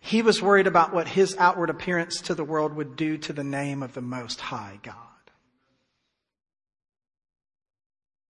he 0.00 0.22
was 0.22 0.42
worried 0.42 0.66
about 0.66 0.94
what 0.94 1.06
his 1.06 1.36
outward 1.38 1.70
appearance 1.70 2.22
to 2.22 2.34
the 2.34 2.44
world 2.44 2.74
would 2.74 2.96
do 2.96 3.18
to 3.18 3.32
the 3.32 3.44
name 3.44 3.82
of 3.82 3.92
the 3.92 4.00
Most 4.00 4.40
High 4.40 4.80
God. 4.82 4.96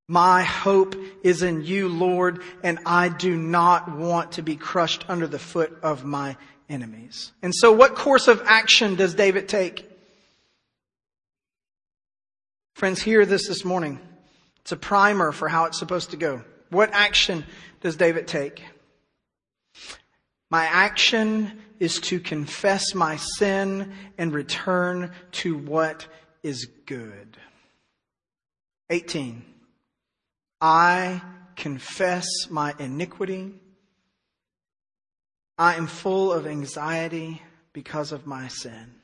My 0.08 0.42
hope 0.42 0.96
is 1.24 1.44
in 1.44 1.64
you, 1.64 1.88
Lord, 1.88 2.42
and 2.64 2.80
I 2.84 3.10
do 3.10 3.38
not 3.38 3.96
want 3.96 4.34
to 4.34 4.42
be 4.42 4.56
crushed 4.56 5.06
under 5.08 5.28
the 5.28 5.38
foot 5.38 5.78
of 5.84 6.04
my 6.04 6.36
enemies. 6.68 7.32
And 7.44 7.54
so 7.54 7.72
what 7.72 7.94
course 7.94 8.28
of 8.28 8.42
action 8.46 8.96
does 8.96 9.14
David 9.14 9.48
take? 9.48 9.88
Friends, 12.74 13.00
hear 13.00 13.24
this 13.24 13.48
this 13.48 13.64
morning. 13.64 14.00
It's 14.62 14.72
a 14.72 14.78
primer 14.78 15.32
for 15.32 15.48
how 15.48 15.66
it's 15.66 15.78
supposed 15.78 16.10
to 16.12 16.18
go. 16.18 16.44
What 16.72 16.90
action 16.92 17.46
does 17.82 17.96
David 17.96 18.28
take? 18.28 18.64
My 20.50 20.66
action 20.66 21.62
is 21.80 22.00
to 22.02 22.20
confess 22.20 22.96
my 22.96 23.18
sin 23.18 23.94
and 24.18 24.34
return 24.34 25.12
to 25.32 25.58
what 25.58 26.08
is 26.44 26.66
good. 26.86 27.38
18. 28.90 29.46
I 30.60 31.22
confess 31.56 32.26
my 32.50 32.74
iniquity. 32.80 33.54
I 35.58 35.76
am 35.76 35.88
full 35.88 36.34
of 36.34 36.48
anxiety 36.48 37.42
because 37.74 38.12
of 38.12 38.26
my 38.26 38.48
sin. 38.48 38.96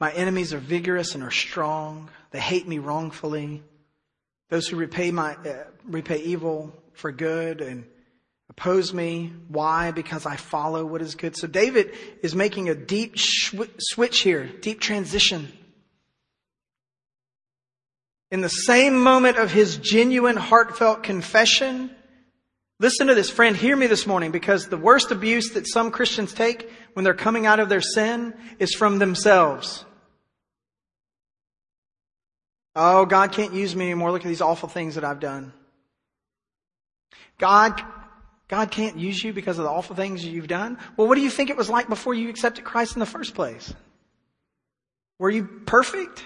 My 0.00 0.10
enemies 0.12 0.52
are 0.52 0.58
vigorous 0.58 1.14
and 1.14 1.22
are 1.22 1.30
strong. 1.30 2.10
They 2.32 2.40
hate 2.40 2.66
me 2.66 2.78
wrongfully. 2.78 3.62
Those 4.52 4.68
who 4.68 4.76
repay 4.76 5.10
my 5.10 5.32
uh, 5.32 5.64
repay 5.82 6.18
evil 6.24 6.74
for 6.92 7.10
good 7.10 7.62
and 7.62 7.86
oppose 8.50 8.92
me. 8.92 9.32
Why? 9.48 9.92
Because 9.92 10.26
I 10.26 10.36
follow 10.36 10.84
what 10.84 11.00
is 11.00 11.14
good. 11.14 11.38
So 11.38 11.46
David 11.46 11.92
is 12.20 12.34
making 12.34 12.68
a 12.68 12.74
deep 12.74 13.14
switch 13.16 14.18
here, 14.20 14.44
deep 14.60 14.78
transition. 14.78 15.50
In 18.30 18.42
the 18.42 18.50
same 18.50 19.02
moment 19.02 19.38
of 19.38 19.50
his 19.50 19.78
genuine 19.78 20.36
heartfelt 20.36 21.02
confession, 21.02 21.90
listen 22.78 23.06
to 23.06 23.14
this 23.14 23.30
friend, 23.30 23.56
hear 23.56 23.74
me 23.74 23.86
this 23.86 24.06
morning 24.06 24.32
because 24.32 24.68
the 24.68 24.76
worst 24.76 25.10
abuse 25.10 25.52
that 25.52 25.66
some 25.66 25.90
Christians 25.90 26.34
take 26.34 26.68
when 26.92 27.04
they're 27.04 27.14
coming 27.14 27.46
out 27.46 27.58
of 27.58 27.70
their 27.70 27.80
sin 27.80 28.34
is 28.58 28.74
from 28.74 28.98
themselves. 28.98 29.86
Oh, 32.74 33.04
God 33.04 33.32
can't 33.32 33.52
use 33.52 33.76
me 33.76 33.86
anymore. 33.86 34.12
Look 34.12 34.24
at 34.24 34.28
these 34.28 34.40
awful 34.40 34.68
things 34.68 34.94
that 34.94 35.04
I've 35.04 35.20
done. 35.20 35.52
God, 37.38 37.82
God 38.48 38.70
can't 38.70 38.96
use 38.96 39.22
you 39.22 39.32
because 39.32 39.58
of 39.58 39.64
the 39.64 39.70
awful 39.70 39.96
things 39.96 40.24
you've 40.24 40.48
done. 40.48 40.78
Well, 40.96 41.08
what 41.08 41.16
do 41.16 41.20
you 41.20 41.30
think 41.30 41.50
it 41.50 41.56
was 41.56 41.68
like 41.68 41.88
before 41.88 42.14
you 42.14 42.28
accepted 42.28 42.64
Christ 42.64 42.94
in 42.94 43.00
the 43.00 43.06
first 43.06 43.34
place? 43.34 43.74
Were 45.18 45.30
you 45.30 45.44
perfect? 45.44 46.24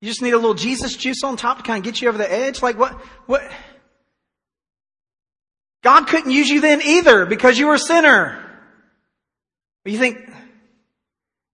You 0.00 0.08
just 0.08 0.20
need 0.20 0.34
a 0.34 0.36
little 0.36 0.54
Jesus 0.54 0.96
juice 0.96 1.24
on 1.24 1.36
top 1.36 1.58
to 1.58 1.62
kind 1.62 1.78
of 1.78 1.84
get 1.84 2.02
you 2.02 2.08
over 2.08 2.18
the 2.18 2.30
edge? 2.30 2.62
Like 2.62 2.78
what, 2.78 2.92
what? 3.26 3.50
God 5.82 6.06
couldn't 6.06 6.30
use 6.30 6.50
you 6.50 6.60
then 6.60 6.82
either 6.82 7.24
because 7.24 7.58
you 7.58 7.66
were 7.66 7.74
a 7.74 7.78
sinner. 7.78 8.40
You 9.84 9.98
think, 9.98 10.18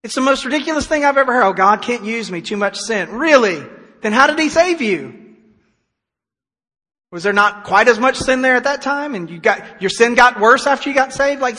It's 0.03 0.15
the 0.15 0.21
most 0.21 0.45
ridiculous 0.45 0.87
thing 0.87 1.05
I've 1.05 1.19
ever 1.19 1.33
heard. 1.33 1.45
Oh, 1.45 1.53
God 1.53 1.83
can't 1.83 2.05
use 2.05 2.31
me. 2.31 2.41
Too 2.41 2.57
much 2.57 2.79
sin. 2.79 3.11
Really? 3.11 3.63
Then 4.01 4.13
how 4.13 4.27
did 4.27 4.39
He 4.39 4.49
save 4.49 4.81
you? 4.81 5.21
Was 7.11 7.23
there 7.23 7.33
not 7.33 7.65
quite 7.65 7.89
as 7.89 7.99
much 7.99 8.17
sin 8.17 8.41
there 8.41 8.55
at 8.55 8.65
that 8.65 8.83
time? 8.83 9.15
And 9.15 9.29
you 9.29 9.41
got, 9.41 9.83
your 9.83 9.91
sin 9.91 10.15
got 10.15 10.41
worse 10.41 10.67
after 10.67 10.89
you 10.89 10.95
got 10.95 11.13
saved? 11.13 11.41
Like, 11.41 11.59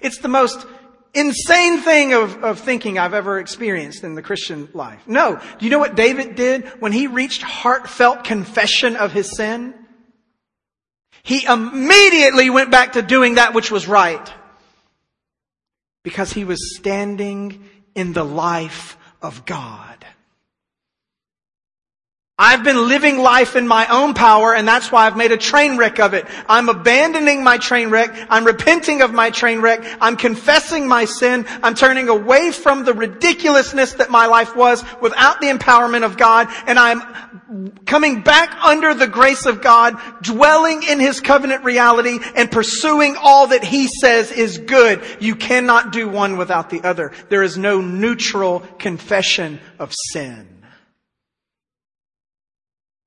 it's 0.00 0.18
the 0.18 0.28
most 0.28 0.66
insane 1.12 1.80
thing 1.80 2.14
of, 2.14 2.42
of 2.42 2.60
thinking 2.60 2.98
I've 2.98 3.14
ever 3.14 3.38
experienced 3.38 4.04
in 4.04 4.14
the 4.14 4.22
Christian 4.22 4.68
life. 4.72 5.02
No. 5.06 5.40
Do 5.58 5.64
you 5.64 5.70
know 5.70 5.78
what 5.78 5.96
David 5.96 6.34
did 6.34 6.66
when 6.80 6.92
he 6.92 7.06
reached 7.06 7.42
heartfelt 7.42 8.24
confession 8.24 8.96
of 8.96 9.12
his 9.12 9.36
sin? 9.36 9.74
He 11.22 11.44
immediately 11.44 12.50
went 12.50 12.70
back 12.70 12.92
to 12.92 13.02
doing 13.02 13.34
that 13.34 13.52
which 13.52 13.70
was 13.70 13.86
right. 13.86 14.32
Because 16.04 16.32
he 16.32 16.44
was 16.44 16.76
standing 16.76 17.68
in 17.96 18.12
the 18.12 18.24
life 18.24 18.96
of 19.20 19.44
God. 19.44 20.05
I've 22.38 22.62
been 22.62 22.86
living 22.86 23.16
life 23.16 23.56
in 23.56 23.66
my 23.66 23.86
own 23.86 24.12
power 24.12 24.54
and 24.54 24.68
that's 24.68 24.92
why 24.92 25.06
I've 25.06 25.16
made 25.16 25.32
a 25.32 25.38
train 25.38 25.78
wreck 25.78 25.98
of 25.98 26.12
it. 26.12 26.26
I'm 26.46 26.68
abandoning 26.68 27.42
my 27.42 27.56
train 27.56 27.88
wreck. 27.88 28.14
I'm 28.28 28.44
repenting 28.44 29.00
of 29.00 29.10
my 29.10 29.30
train 29.30 29.62
wreck. 29.62 29.82
I'm 30.02 30.18
confessing 30.18 30.86
my 30.86 31.06
sin. 31.06 31.46
I'm 31.62 31.74
turning 31.74 32.10
away 32.10 32.50
from 32.50 32.84
the 32.84 32.92
ridiculousness 32.92 33.94
that 33.94 34.10
my 34.10 34.26
life 34.26 34.54
was 34.54 34.84
without 35.00 35.40
the 35.40 35.46
empowerment 35.46 36.04
of 36.04 36.18
God 36.18 36.48
and 36.66 36.78
I'm 36.78 37.00
coming 37.86 38.20
back 38.20 38.54
under 38.62 38.92
the 38.92 39.06
grace 39.06 39.46
of 39.46 39.62
God, 39.62 39.98
dwelling 40.20 40.82
in 40.82 41.00
His 41.00 41.22
covenant 41.22 41.64
reality 41.64 42.18
and 42.34 42.52
pursuing 42.52 43.16
all 43.18 43.46
that 43.46 43.64
He 43.64 43.88
says 43.88 44.30
is 44.30 44.58
good. 44.58 45.02
You 45.20 45.36
cannot 45.36 45.90
do 45.90 46.06
one 46.06 46.36
without 46.36 46.68
the 46.68 46.82
other. 46.82 47.12
There 47.30 47.42
is 47.42 47.56
no 47.56 47.80
neutral 47.80 48.60
confession 48.78 49.58
of 49.78 49.94
sin. 50.12 50.55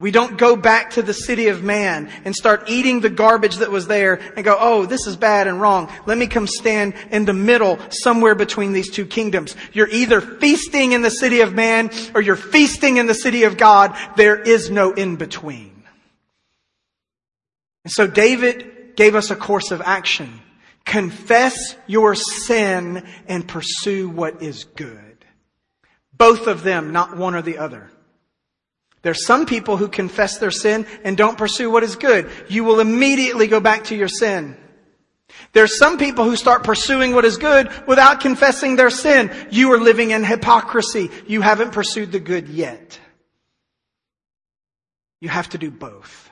We 0.02 0.12
don't 0.12 0.38
go 0.38 0.56
back 0.56 0.92
to 0.92 1.02
the 1.02 1.14
city 1.14 1.50
of 1.50 1.62
man 1.62 2.10
and 2.24 2.34
start 2.34 2.70
eating 2.70 3.02
the 3.02 3.10
garbage 3.10 3.58
that 3.58 3.70
was 3.70 3.88
there 3.88 4.22
and 4.38 4.46
go, 4.46 4.56
oh, 4.58 4.86
this 4.86 5.06
is 5.06 5.18
bad 5.18 5.46
and 5.46 5.60
wrong. 5.60 5.92
Let 6.06 6.18
me 6.18 6.28
come 6.28 6.48
stand 6.48 6.94
in 7.12 7.26
the 7.26 7.34
middle 7.34 7.78
somewhere 7.90 8.34
between 8.34 8.72
these 8.72 8.90
two 8.90 9.06
kingdoms. 9.06 9.58
You're 9.74 9.90
either 9.90 10.22
feasting 10.22 10.94
in 10.94 11.02
the 11.02 11.10
city 11.12 11.42
of 11.42 11.54
man 11.54 11.92
or 12.16 12.22
you're 12.22 12.38
feasting 12.38 12.96
in 12.96 13.08
the 13.08 13.14
city 13.14 13.44
of 13.44 13.58
God. 13.58 13.94
There 14.16 14.42
is 14.42 14.70
no 14.70 14.94
in 14.94 15.18
between. 15.18 15.84
And 17.84 17.92
so 17.92 18.08
David 18.08 18.96
gave 18.96 19.16
us 19.16 19.32
a 19.32 19.36
course 19.36 19.72
of 19.72 19.82
action. 19.82 20.40
Confess 20.86 21.76
your 21.88 22.16
sin 22.16 23.06
and 23.28 23.46
pursue 23.46 24.08
what 24.08 24.42
is 24.42 24.64
good. 24.64 25.26
Both 26.14 26.48
of 26.48 26.64
them, 26.64 26.94
not 26.94 27.18
one 27.18 27.36
or 27.36 27.42
the 27.42 27.58
other. 27.58 27.92
There's 29.02 29.26
some 29.26 29.46
people 29.46 29.78
who 29.78 29.88
confess 29.88 30.38
their 30.38 30.52
sin 30.52 30.86
and 31.04 31.16
don't 31.16 31.38
pursue 31.38 31.72
what 31.72 31.84
is 31.84 31.96
good. 31.96 32.30
You 32.50 32.64
will 32.64 32.80
immediately 32.80 33.48
go 33.48 33.60
back 33.60 33.86
to 33.86 33.96
your 33.96 34.10
sin. 34.10 34.58
There's 35.54 35.78
some 35.78 35.98
people 35.98 36.26
who 36.26 36.36
start 36.36 36.64
pursuing 36.64 37.14
what 37.14 37.26
is 37.26 37.38
good 37.38 37.72
without 37.88 38.20
confessing 38.20 38.76
their 38.76 38.90
sin. 38.90 39.32
You 39.52 39.72
are 39.74 39.80
living 39.80 40.12
in 40.12 40.24
hypocrisy. 40.24 41.10
You 41.28 41.42
haven't 41.42 41.72
pursued 41.72 42.12
the 42.12 42.20
good 42.20 42.50
yet. 42.50 43.00
You 45.22 45.30
have 45.30 45.50
to 45.50 45.58
do 45.58 45.72
both. 45.72 46.30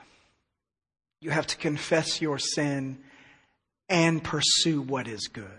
You 1.22 1.32
have 1.32 1.48
to 1.48 1.58
confess 1.58 2.22
your 2.22 2.38
sin 2.38 3.00
and 3.90 4.24
pursue 4.24 4.82
what 4.82 5.08
is 5.08 5.28
good. 5.28 5.57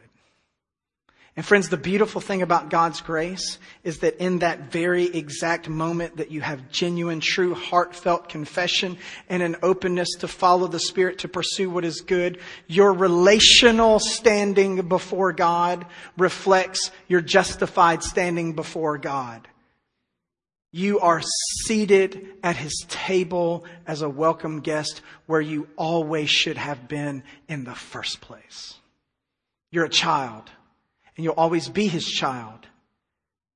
And 1.38 1.46
friends, 1.46 1.68
the 1.68 1.76
beautiful 1.76 2.20
thing 2.20 2.42
about 2.42 2.68
God's 2.68 3.00
grace 3.00 3.60
is 3.84 3.98
that 3.98 4.16
in 4.16 4.40
that 4.40 4.72
very 4.72 5.04
exact 5.04 5.68
moment 5.68 6.16
that 6.16 6.32
you 6.32 6.40
have 6.40 6.68
genuine, 6.72 7.20
true, 7.20 7.54
heartfelt 7.54 8.28
confession 8.28 8.98
and 9.28 9.40
an 9.40 9.54
openness 9.62 10.08
to 10.18 10.26
follow 10.26 10.66
the 10.66 10.80
Spirit 10.80 11.18
to 11.18 11.28
pursue 11.28 11.70
what 11.70 11.84
is 11.84 12.00
good, 12.00 12.40
your 12.66 12.92
relational 12.92 14.00
standing 14.00 14.88
before 14.88 15.32
God 15.32 15.86
reflects 16.16 16.90
your 17.06 17.20
justified 17.20 18.02
standing 18.02 18.54
before 18.54 18.98
God. 18.98 19.46
You 20.72 20.98
are 20.98 21.22
seated 21.62 22.30
at 22.42 22.56
His 22.56 22.84
table 22.88 23.64
as 23.86 24.02
a 24.02 24.08
welcome 24.08 24.58
guest 24.58 25.02
where 25.26 25.40
you 25.40 25.68
always 25.76 26.30
should 26.30 26.56
have 26.56 26.88
been 26.88 27.22
in 27.46 27.62
the 27.62 27.76
first 27.76 28.20
place. 28.20 28.74
You're 29.70 29.84
a 29.84 29.88
child 29.88 30.50
and 31.18 31.24
you'll 31.24 31.34
always 31.34 31.68
be 31.68 31.88
his 31.88 32.06
child. 32.06 32.60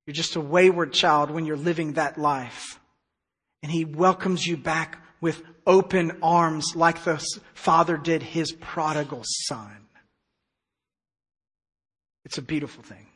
You're 0.04 0.14
just 0.14 0.34
a 0.34 0.40
wayward 0.40 0.92
child 0.92 1.30
when 1.30 1.46
you're 1.46 1.56
living 1.56 1.92
that 1.92 2.18
life. 2.18 2.80
And 3.62 3.70
he 3.70 3.84
welcomes 3.84 4.44
you 4.44 4.56
back 4.56 4.98
with 5.20 5.40
open 5.64 6.18
arms 6.24 6.74
like 6.74 7.04
the 7.04 7.24
father 7.54 7.96
did 7.96 8.20
his 8.20 8.50
prodigal 8.50 9.22
son. 9.24 9.86
It's 12.24 12.36
a 12.36 12.42
beautiful 12.42 12.82
thing. 12.82 13.06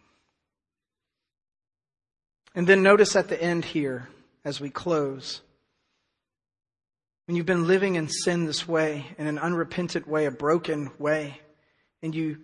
And 2.55 2.69
then 2.69 2.85
notice 2.85 3.17
at 3.17 3.29
the 3.29 3.43
end 3.43 3.65
here, 3.65 4.09
as 4.45 4.61
we 4.61 4.71
close, 4.71 5.41
when 7.27 7.37
you've 7.37 7.47
been 7.47 7.67
living 7.67 7.97
in 7.97 8.09
sin 8.09 8.47
this 8.47 8.69
way, 8.69 9.07
in 9.19 9.27
an 9.27 9.41
unrepentant 9.41 10.07
way, 10.07 10.27
a 10.27 10.31
broken 10.31 10.93
way, 11.01 11.41
and 12.01 12.15
you 12.15 12.39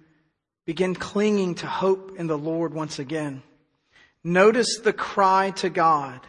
Begin 0.64 0.94
clinging 0.94 1.56
to 1.56 1.66
hope 1.66 2.18
in 2.18 2.26
the 2.26 2.38
Lord 2.38 2.72
once 2.72 2.98
again. 2.98 3.42
Notice 4.22 4.78
the 4.78 4.92
cry 4.92 5.50
to 5.56 5.68
God 5.68 6.20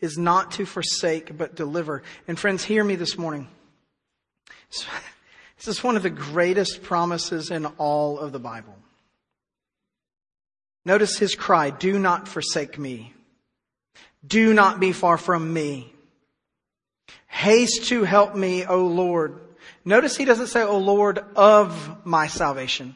is 0.00 0.18
not 0.18 0.52
to 0.52 0.66
forsake, 0.66 1.36
but 1.36 1.54
deliver. 1.54 2.02
And 2.26 2.38
friends, 2.38 2.64
hear 2.64 2.84
me 2.84 2.96
this 2.96 3.16
morning. 3.18 3.48
This 5.58 5.66
is 5.66 5.82
one 5.82 5.96
of 5.96 6.04
the 6.04 6.10
greatest 6.10 6.84
promises 6.84 7.50
in 7.50 7.66
all 7.66 8.20
of 8.20 8.30
the 8.30 8.38
Bible. 8.38 8.76
Notice 10.84 11.18
his 11.18 11.34
cry, 11.34 11.70
do 11.70 11.98
not 11.98 12.28
forsake 12.28 12.78
me. 12.78 13.12
Do 14.24 14.54
not 14.54 14.78
be 14.78 14.92
far 14.92 15.18
from 15.18 15.52
me. 15.52 15.92
Haste 17.26 17.88
to 17.88 18.04
help 18.04 18.36
me, 18.36 18.64
O 18.66 18.86
Lord. 18.86 19.40
Notice 19.84 20.16
he 20.16 20.24
doesn't 20.24 20.46
say, 20.46 20.62
O 20.62 20.78
Lord 20.78 21.18
of 21.34 22.06
my 22.06 22.28
salvation. 22.28 22.94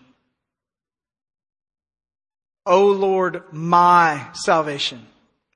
O 2.64 2.86
Lord, 2.86 3.42
my 3.52 4.28
salvation. 4.34 5.06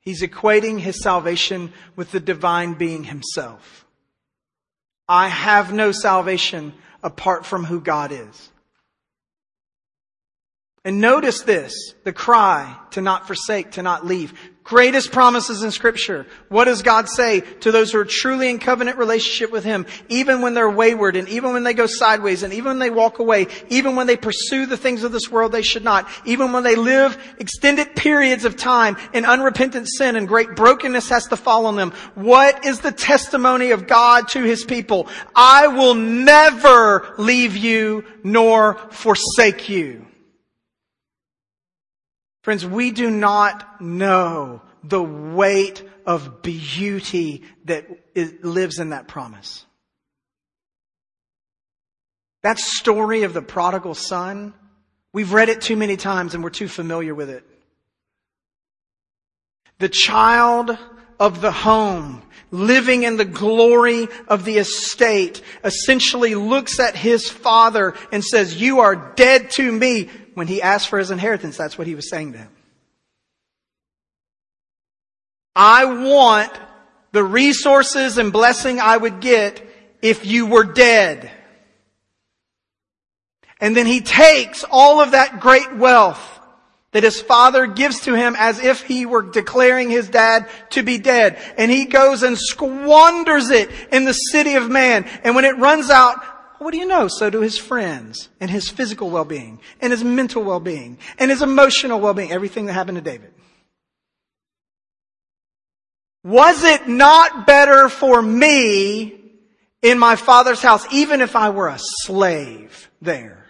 He's 0.00 0.22
equating 0.22 0.78
his 0.80 1.02
salvation 1.02 1.72
with 1.96 2.12
the 2.12 2.20
divine 2.20 2.74
being 2.74 3.04
himself. 3.04 3.86
I 5.08 5.28
have 5.28 5.72
no 5.72 5.92
salvation 5.92 6.72
apart 7.02 7.46
from 7.46 7.64
who 7.64 7.80
God 7.80 8.12
is. 8.12 8.50
And 10.84 11.00
notice 11.00 11.42
this, 11.42 11.94
the 12.04 12.12
cry 12.12 12.76
to 12.92 13.00
not 13.00 13.26
forsake, 13.26 13.72
to 13.72 13.82
not 13.82 14.06
leave. 14.06 14.32
Greatest 14.66 15.12
promises 15.12 15.62
in 15.62 15.70
scripture. 15.70 16.26
What 16.48 16.64
does 16.64 16.82
God 16.82 17.08
say 17.08 17.38
to 17.60 17.70
those 17.70 17.92
who 17.92 18.00
are 18.00 18.04
truly 18.04 18.50
in 18.50 18.58
covenant 18.58 18.98
relationship 18.98 19.52
with 19.52 19.62
Him? 19.62 19.86
Even 20.08 20.42
when 20.42 20.54
they're 20.54 20.68
wayward 20.68 21.14
and 21.14 21.28
even 21.28 21.52
when 21.52 21.62
they 21.62 21.72
go 21.72 21.86
sideways 21.86 22.42
and 22.42 22.52
even 22.52 22.64
when 22.64 22.78
they 22.80 22.90
walk 22.90 23.20
away, 23.20 23.46
even 23.68 23.94
when 23.94 24.08
they 24.08 24.16
pursue 24.16 24.66
the 24.66 24.76
things 24.76 25.04
of 25.04 25.12
this 25.12 25.30
world 25.30 25.52
they 25.52 25.62
should 25.62 25.84
not, 25.84 26.08
even 26.24 26.50
when 26.50 26.64
they 26.64 26.74
live 26.74 27.16
extended 27.38 27.94
periods 27.94 28.44
of 28.44 28.56
time 28.56 28.96
in 29.12 29.24
unrepentant 29.24 29.86
sin 29.86 30.16
and 30.16 30.26
great 30.26 30.56
brokenness 30.56 31.10
has 31.10 31.28
to 31.28 31.36
fall 31.36 31.66
on 31.66 31.76
them. 31.76 31.92
What 32.16 32.64
is 32.64 32.80
the 32.80 32.90
testimony 32.90 33.70
of 33.70 33.86
God 33.86 34.26
to 34.30 34.42
His 34.42 34.64
people? 34.64 35.06
I 35.32 35.68
will 35.68 35.94
never 35.94 37.14
leave 37.18 37.56
you 37.56 38.04
nor 38.24 38.74
forsake 38.90 39.68
you. 39.68 40.06
Friends, 42.46 42.64
we 42.64 42.92
do 42.92 43.10
not 43.10 43.80
know 43.80 44.62
the 44.84 45.02
weight 45.02 45.82
of 46.06 46.42
beauty 46.42 47.42
that 47.64 47.88
lives 48.44 48.78
in 48.78 48.90
that 48.90 49.08
promise. 49.08 49.66
That 52.44 52.60
story 52.60 53.24
of 53.24 53.34
the 53.34 53.42
prodigal 53.42 53.96
son, 53.96 54.54
we've 55.12 55.32
read 55.32 55.48
it 55.48 55.60
too 55.60 55.74
many 55.74 55.96
times 55.96 56.34
and 56.36 56.44
we're 56.44 56.50
too 56.50 56.68
familiar 56.68 57.16
with 57.16 57.30
it. 57.30 57.42
The 59.80 59.88
child 59.88 60.78
of 61.18 61.40
the 61.40 61.50
home, 61.50 62.22
living 62.52 63.02
in 63.02 63.16
the 63.16 63.24
glory 63.24 64.06
of 64.28 64.44
the 64.44 64.58
estate, 64.58 65.42
essentially 65.64 66.36
looks 66.36 66.78
at 66.78 66.94
his 66.94 67.28
father 67.28 67.94
and 68.12 68.24
says, 68.24 68.60
you 68.60 68.78
are 68.78 68.94
dead 69.16 69.50
to 69.56 69.72
me 69.72 70.10
when 70.36 70.46
he 70.46 70.60
asked 70.60 70.88
for 70.88 70.98
his 70.98 71.10
inheritance, 71.10 71.56
that's 71.56 71.78
what 71.78 71.86
he 71.86 71.94
was 71.94 72.10
saying 72.10 72.32
to 72.32 72.38
him. 72.38 72.50
I 75.56 75.86
want 75.86 76.52
the 77.12 77.24
resources 77.24 78.18
and 78.18 78.30
blessing 78.30 78.78
I 78.78 78.98
would 78.98 79.20
get 79.20 79.66
if 80.02 80.26
you 80.26 80.44
were 80.44 80.64
dead. 80.64 81.30
And 83.62 83.74
then 83.74 83.86
he 83.86 84.02
takes 84.02 84.62
all 84.70 85.00
of 85.00 85.12
that 85.12 85.40
great 85.40 85.74
wealth 85.74 86.20
that 86.92 87.02
his 87.02 87.18
father 87.18 87.66
gives 87.66 88.00
to 88.00 88.12
him 88.12 88.36
as 88.38 88.62
if 88.62 88.82
he 88.82 89.06
were 89.06 89.22
declaring 89.22 89.88
his 89.88 90.10
dad 90.10 90.50
to 90.68 90.82
be 90.82 90.98
dead. 90.98 91.38
And 91.56 91.70
he 91.70 91.86
goes 91.86 92.22
and 92.22 92.36
squanders 92.36 93.48
it 93.48 93.70
in 93.90 94.04
the 94.04 94.12
city 94.12 94.56
of 94.56 94.68
man. 94.68 95.04
And 95.24 95.34
when 95.34 95.46
it 95.46 95.56
runs 95.56 95.88
out, 95.88 96.22
what 96.58 96.72
do 96.72 96.78
you 96.78 96.86
know? 96.86 97.08
So 97.08 97.30
do 97.30 97.40
his 97.40 97.58
friends 97.58 98.28
and 98.40 98.50
his 98.50 98.68
physical 98.68 99.10
well-being 99.10 99.60
and 99.80 99.92
his 99.92 100.04
mental 100.04 100.42
well-being 100.42 100.98
and 101.18 101.30
his 101.30 101.42
emotional 101.42 102.00
well-being, 102.00 102.32
everything 102.32 102.66
that 102.66 102.72
happened 102.72 102.96
to 102.96 103.02
David. 103.02 103.32
Was 106.24 106.64
it 106.64 106.88
not 106.88 107.46
better 107.46 107.88
for 107.88 108.20
me 108.20 109.20
in 109.82 109.98
my 109.98 110.16
father's 110.16 110.60
house, 110.60 110.84
even 110.92 111.20
if 111.20 111.36
I 111.36 111.50
were 111.50 111.68
a 111.68 111.78
slave 111.78 112.90
there? 113.00 113.46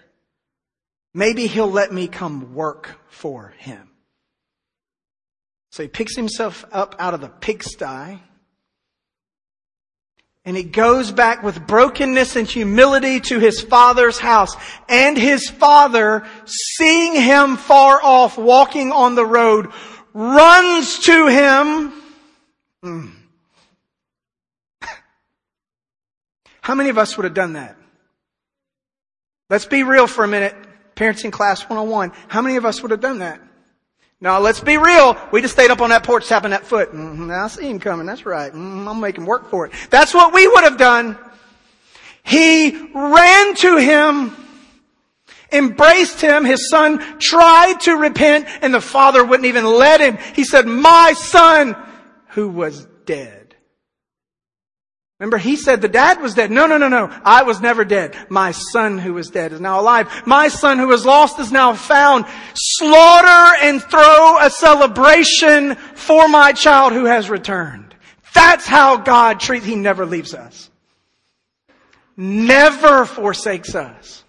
Maybe 1.15 1.47
he'll 1.47 1.71
let 1.71 1.93
me 1.93 2.09
come 2.09 2.55
work 2.55 3.01
for 3.09 3.55
him. 3.57 3.89
So 5.73 5.83
he 5.83 5.89
picks 5.89 6.15
himself 6.17 6.65
up 6.71 6.95
out 6.99 7.15
of 7.15 7.23
the 7.23 7.29
pigsty 7.29 8.21
and 10.47 10.57
he 10.57 10.63
goes 10.63 11.11
back 11.11 11.43
with 11.43 11.67
brokenness 11.67 12.37
and 12.37 12.47
humility 12.47 13.19
to 13.19 13.41
his 13.41 13.61
father's 13.61 14.17
house. 14.17 14.55
And 14.89 15.19
his 15.19 15.51
father, 15.51 16.25
seeing 16.45 17.21
him 17.21 17.57
far 17.57 18.01
off 18.01 18.39
walking 18.39 18.93
on 18.93 19.17
the 19.17 19.27
road, 19.27 19.73
runs 20.15 21.01
to 21.01 21.27
him. 21.27 21.93
Mm. 22.85 23.13
How 26.61 26.77
many 26.77 26.91
of 26.91 26.99
us 26.99 27.17
would 27.17 27.25
have 27.25 27.35
done 27.35 27.55
that? 27.55 27.77
Let's 29.51 29.67
be 29.67 29.83
real 29.83 30.07
for 30.07 30.23
a 30.23 30.29
minute. 30.29 30.55
Parenting 30.95 31.33
class 31.33 31.63
101. 31.63 32.13
How 32.29 32.41
many 32.41 32.55
of 32.55 32.65
us 32.65 32.81
would 32.83 32.93
have 32.93 33.01
done 33.01 33.19
that? 33.19 33.41
Now 34.21 34.41
let's 34.41 34.61
be 34.61 34.79
real. 34.79 35.17
We 35.31 35.43
just 35.43 35.55
stayed 35.55 35.71
up 35.71 35.81
on 35.81 35.91
that 35.91 36.03
porch 36.03 36.27
tapping 36.27 36.51
that 36.51 36.65
foot. 36.65 36.93
Mm-hmm, 36.93 37.31
I 37.31 37.49
see 37.49 37.69
him 37.69 37.79
coming. 37.79 38.07
That's 38.07 38.25
right. 38.25 38.51
Mm-hmm, 38.51 38.89
I'm 38.89 39.01
making 39.01 39.23
him 39.23 39.27
work 39.27 39.51
for 39.51 39.67
it. 39.67 39.73
That's 39.91 40.15
what 40.15 40.33
we 40.33 40.49
would 40.49 40.65
have 40.65 40.79
done. 40.79 41.19
He 42.25 42.91
ran 42.95 43.55
to 43.57 43.77
him, 43.77 44.35
embraced 45.53 46.21
him. 46.21 46.45
His 46.45 46.69
son 46.71 47.19
tried 47.21 47.81
to 47.83 47.93
repent 47.93 48.49
and 48.63 48.75
the 48.75 48.81
father 48.81 49.25
wouldn't 49.25 49.47
even 49.47 49.65
let 49.65 50.01
him. 50.01 50.19
He 50.35 50.45
said, 50.45 50.67
my 50.67 51.13
son 51.13 51.77
who 52.29 52.49
was 52.49 52.87
dead 53.05 53.46
Remember, 55.19 55.39
he 55.39 55.57
said 55.57 55.81
the 55.81 55.89
dad 55.89 56.21
was 56.21 56.35
dead. 56.35 56.51
No, 56.51 56.67
no, 56.67 56.77
no, 56.77 56.89
no. 56.89 57.09
I 57.25 57.43
was 57.45 57.61
never 57.61 57.87
dead. 57.87 58.15
My 58.29 58.51
son 58.51 58.99
who 58.99 59.15
was 59.15 59.31
dead 59.31 59.53
is 59.53 59.61
now 59.61 59.81
alive. 59.81 60.09
My 60.27 60.49
son 60.49 60.79
who 60.79 60.89
was 60.89 61.07
lost 61.07 61.39
is 61.39 61.51
now 61.51 61.73
found. 61.73 62.27
Slaughter 62.55 63.57
and 63.63 63.83
throw 63.83 64.39
a 64.39 64.51
celebration 64.51 65.77
for 65.95 66.29
my 66.29 66.53
child 66.53 66.93
who 66.93 67.07
has 67.07 67.31
returned. 67.31 67.95
That's 68.35 68.67
how 68.67 68.99
God 68.99 69.41
treats, 69.41 69.65
he 69.65 69.75
never 69.75 70.05
leaves 70.05 70.35
us. 70.35 70.71
Never 72.19 73.07
forsakes 73.07 73.75
us. 73.75 74.23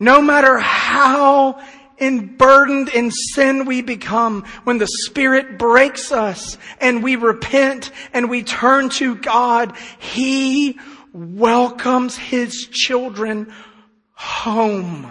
No 0.00 0.20
matter 0.20 0.58
how 0.58 1.62
and 2.04 2.36
burdened 2.38 2.88
in 2.88 3.10
sin 3.10 3.64
we 3.64 3.82
become 3.82 4.44
when 4.64 4.78
the 4.78 4.86
Spirit 4.86 5.58
breaks 5.58 6.12
us 6.12 6.58
and 6.80 7.02
we 7.02 7.16
repent 7.16 7.90
and 8.12 8.28
we 8.28 8.42
turn 8.42 8.88
to 8.90 9.14
God. 9.16 9.76
He 9.98 10.78
welcomes 11.12 12.16
His 12.16 12.66
children 12.70 13.52
home. 14.12 15.10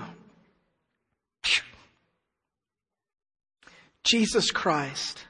Jesus 4.04 4.52
Christ 4.52 5.26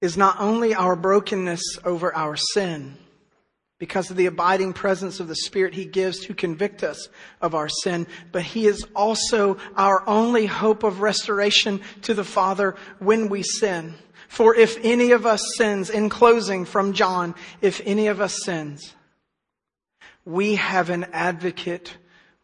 is 0.00 0.16
not 0.16 0.40
only 0.40 0.74
our 0.74 0.94
brokenness 0.94 1.78
over 1.84 2.14
our 2.14 2.36
sin, 2.36 2.96
because 3.82 4.12
of 4.12 4.16
the 4.16 4.26
abiding 4.26 4.72
presence 4.72 5.18
of 5.18 5.26
the 5.26 5.34
Spirit 5.34 5.74
He 5.74 5.84
gives 5.84 6.20
to 6.20 6.34
convict 6.34 6.84
us 6.84 7.08
of 7.40 7.52
our 7.52 7.68
sin, 7.68 8.06
but 8.30 8.42
He 8.42 8.68
is 8.68 8.86
also 8.94 9.56
our 9.74 10.08
only 10.08 10.46
hope 10.46 10.84
of 10.84 11.00
restoration 11.00 11.80
to 12.02 12.14
the 12.14 12.22
Father 12.22 12.76
when 13.00 13.28
we 13.28 13.42
sin. 13.42 13.94
For 14.28 14.54
if 14.54 14.78
any 14.84 15.10
of 15.10 15.26
us 15.26 15.42
sins, 15.56 15.90
in 15.90 16.10
closing 16.10 16.64
from 16.64 16.92
John, 16.92 17.34
if 17.60 17.80
any 17.84 18.06
of 18.06 18.20
us 18.20 18.44
sins, 18.44 18.94
we 20.24 20.54
have 20.54 20.88
an 20.88 21.06
advocate 21.12 21.96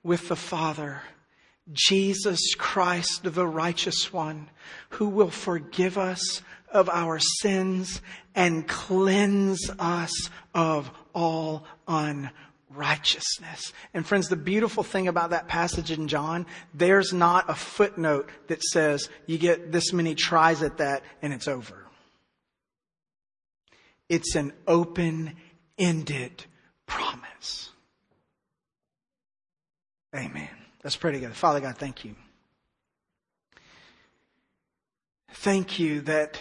with 0.03 0.26
the 0.26 0.34
Father, 0.34 1.03
Jesus 1.70 2.57
Christ, 2.57 3.22
the 3.22 3.47
righteous 3.47 4.12
one, 4.12 4.51
who 4.89 5.09
will 5.09 5.30
forgive 5.30 5.99
us 5.99 6.43
of 6.72 6.88
our 6.88 7.18
sins 7.18 8.00
and 8.34 8.66
cleanse 8.66 9.70
us 9.78 10.30
of 10.54 10.90
all 11.14 11.64
unrighteousness. 11.86 13.72
And 13.94 14.06
friends, 14.06 14.28
the 14.28 14.36
beautiful 14.36 14.82
thing 14.82 15.08
about 15.08 15.30
that 15.30 15.48
passage 15.48 15.90
in 15.90 16.08
John, 16.08 16.46
there's 16.74 17.12
not 17.12 17.48
a 17.48 17.54
footnote 17.54 18.28
that 18.48 18.62
says 18.62 19.08
you 19.26 19.38
get 19.38 19.72
this 19.72 19.92
many 19.92 20.14
tries 20.14 20.62
at 20.62 20.78
that 20.78 21.02
and 21.22 21.32
it's 21.32 21.48
over. 21.48 21.86
It's 24.08 24.34
an 24.36 24.52
open-ended 24.66 26.44
promise. 26.86 27.70
Amen. 30.16 30.48
Let's 30.82 30.96
pray 30.96 31.12
together. 31.12 31.34
Father 31.34 31.60
God, 31.60 31.76
thank 31.76 32.04
you. 32.04 32.14
Thank 35.30 35.78
you 35.78 36.00
that 36.02 36.40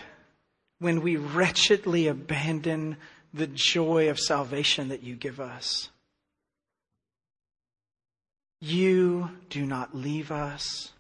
when 0.79 1.01
we 1.01 1.15
wretchedly 1.15 2.07
abandon 2.07 2.97
the 3.33 3.47
joy 3.47 4.09
of 4.09 4.19
salvation 4.19 4.89
that 4.89 5.03
you 5.03 5.15
give 5.15 5.39
us. 5.39 5.89
You 8.59 9.29
do 9.49 9.65
not 9.65 9.95
leave 9.95 10.31
us 10.31 10.91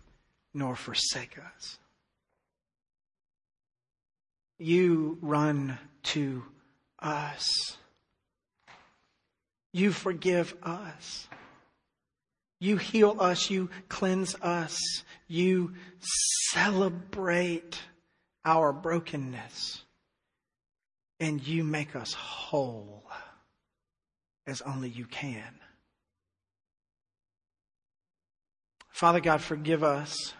nor 0.53 0.75
forsake 0.75 1.37
us. 1.37 1.79
You 4.59 5.17
run 5.21 5.77
to 6.03 6.43
us. 6.99 7.77
You 9.71 9.91
forgive 9.91 10.55
us. 10.63 11.27
You 12.59 12.77
heal 12.77 13.17
us. 13.19 13.51
You 13.51 13.69
cleanse 13.87 14.35
us. 14.41 15.03
You 15.27 15.73
celebrate 16.51 17.79
our 18.47 18.71
brokenness 18.71 19.83
and 21.19 21.45
you 21.45 21.65
make 21.65 21.97
us 21.97 22.13
whole 22.13 23.03
as 24.47 24.61
only 24.61 24.87
you 24.87 25.05
can. 25.05 25.59
Father 28.89 29.19
God, 29.19 29.41
forgive 29.41 29.83
us 29.83 30.33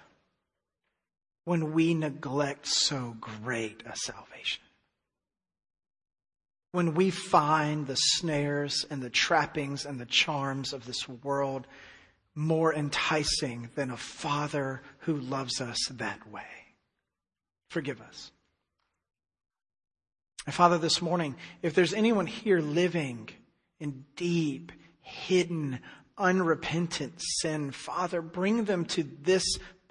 when 1.44 1.74
we 1.74 1.94
neglect 1.94 2.66
so 2.66 3.18
great 3.20 3.84
a 3.86 3.96
salvation. 3.96 4.64
When 6.72 6.94
we 6.94 7.10
find 7.10 7.88
the 7.88 7.96
snares 7.96 8.86
and 8.90 9.02
the 9.02 9.10
trappings 9.10 9.86
and 9.86 10.00
the 10.00 10.06
charms 10.06 10.72
of 10.72 10.86
this 10.86 11.10
world 11.10 11.68
more 12.36 12.74
enticing 12.74 13.70
than 13.76 13.92
a 13.92 13.98
father 13.98 14.82
who 15.00 15.18
loves 15.18 15.60
us 15.60 15.78
that 15.90 16.32
way. 16.32 16.57
Forgive 17.70 18.02
us. 18.02 18.32
And 20.46 20.56
Father, 20.56 20.78
this 20.78 21.02
morning, 21.02 21.36
if 21.62 21.74
there's 21.74 21.94
anyone 21.94 22.26
here 22.26 22.62
living 22.62 23.30
in 23.80 24.06
deep, 24.16 24.72
hidden, 25.02 25.80
unrepentant 26.18 27.16
sin, 27.18 27.72
Father, 27.72 28.22
bring 28.22 28.64
them 28.64 28.86
to 28.86 29.04
this 29.04 29.44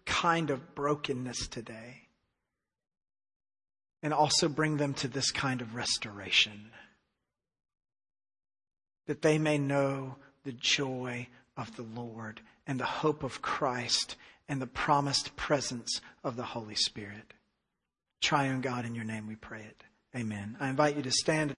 kind 0.06 0.50
of 0.50 0.74
brokenness 0.74 1.48
today. 1.48 2.08
And 4.02 4.14
also 4.14 4.48
bring 4.48 4.76
them 4.78 4.94
to 4.94 5.08
this 5.08 5.30
kind 5.30 5.60
of 5.60 5.74
restoration. 5.74 6.70
That 9.06 9.22
they 9.22 9.38
may 9.38 9.58
know 9.58 10.16
the 10.44 10.52
joy 10.52 11.28
of 11.56 11.74
the 11.76 11.82
Lord 11.82 12.40
and 12.66 12.80
the 12.80 12.84
hope 12.84 13.22
of 13.22 13.42
Christ 13.42 14.16
and 14.48 14.62
the 14.62 14.66
promised 14.66 15.36
presence 15.36 16.00
of 16.24 16.36
the 16.36 16.44
Holy 16.44 16.76
Spirit. 16.76 17.34
Triune 18.20 18.60
God, 18.60 18.84
in 18.84 18.94
your 18.94 19.04
name 19.04 19.26
we 19.26 19.36
pray 19.36 19.62
it. 19.62 19.84
Amen. 20.16 20.56
I 20.58 20.68
invite 20.70 20.96
you 20.96 21.02
to 21.02 21.10
stand. 21.12 21.54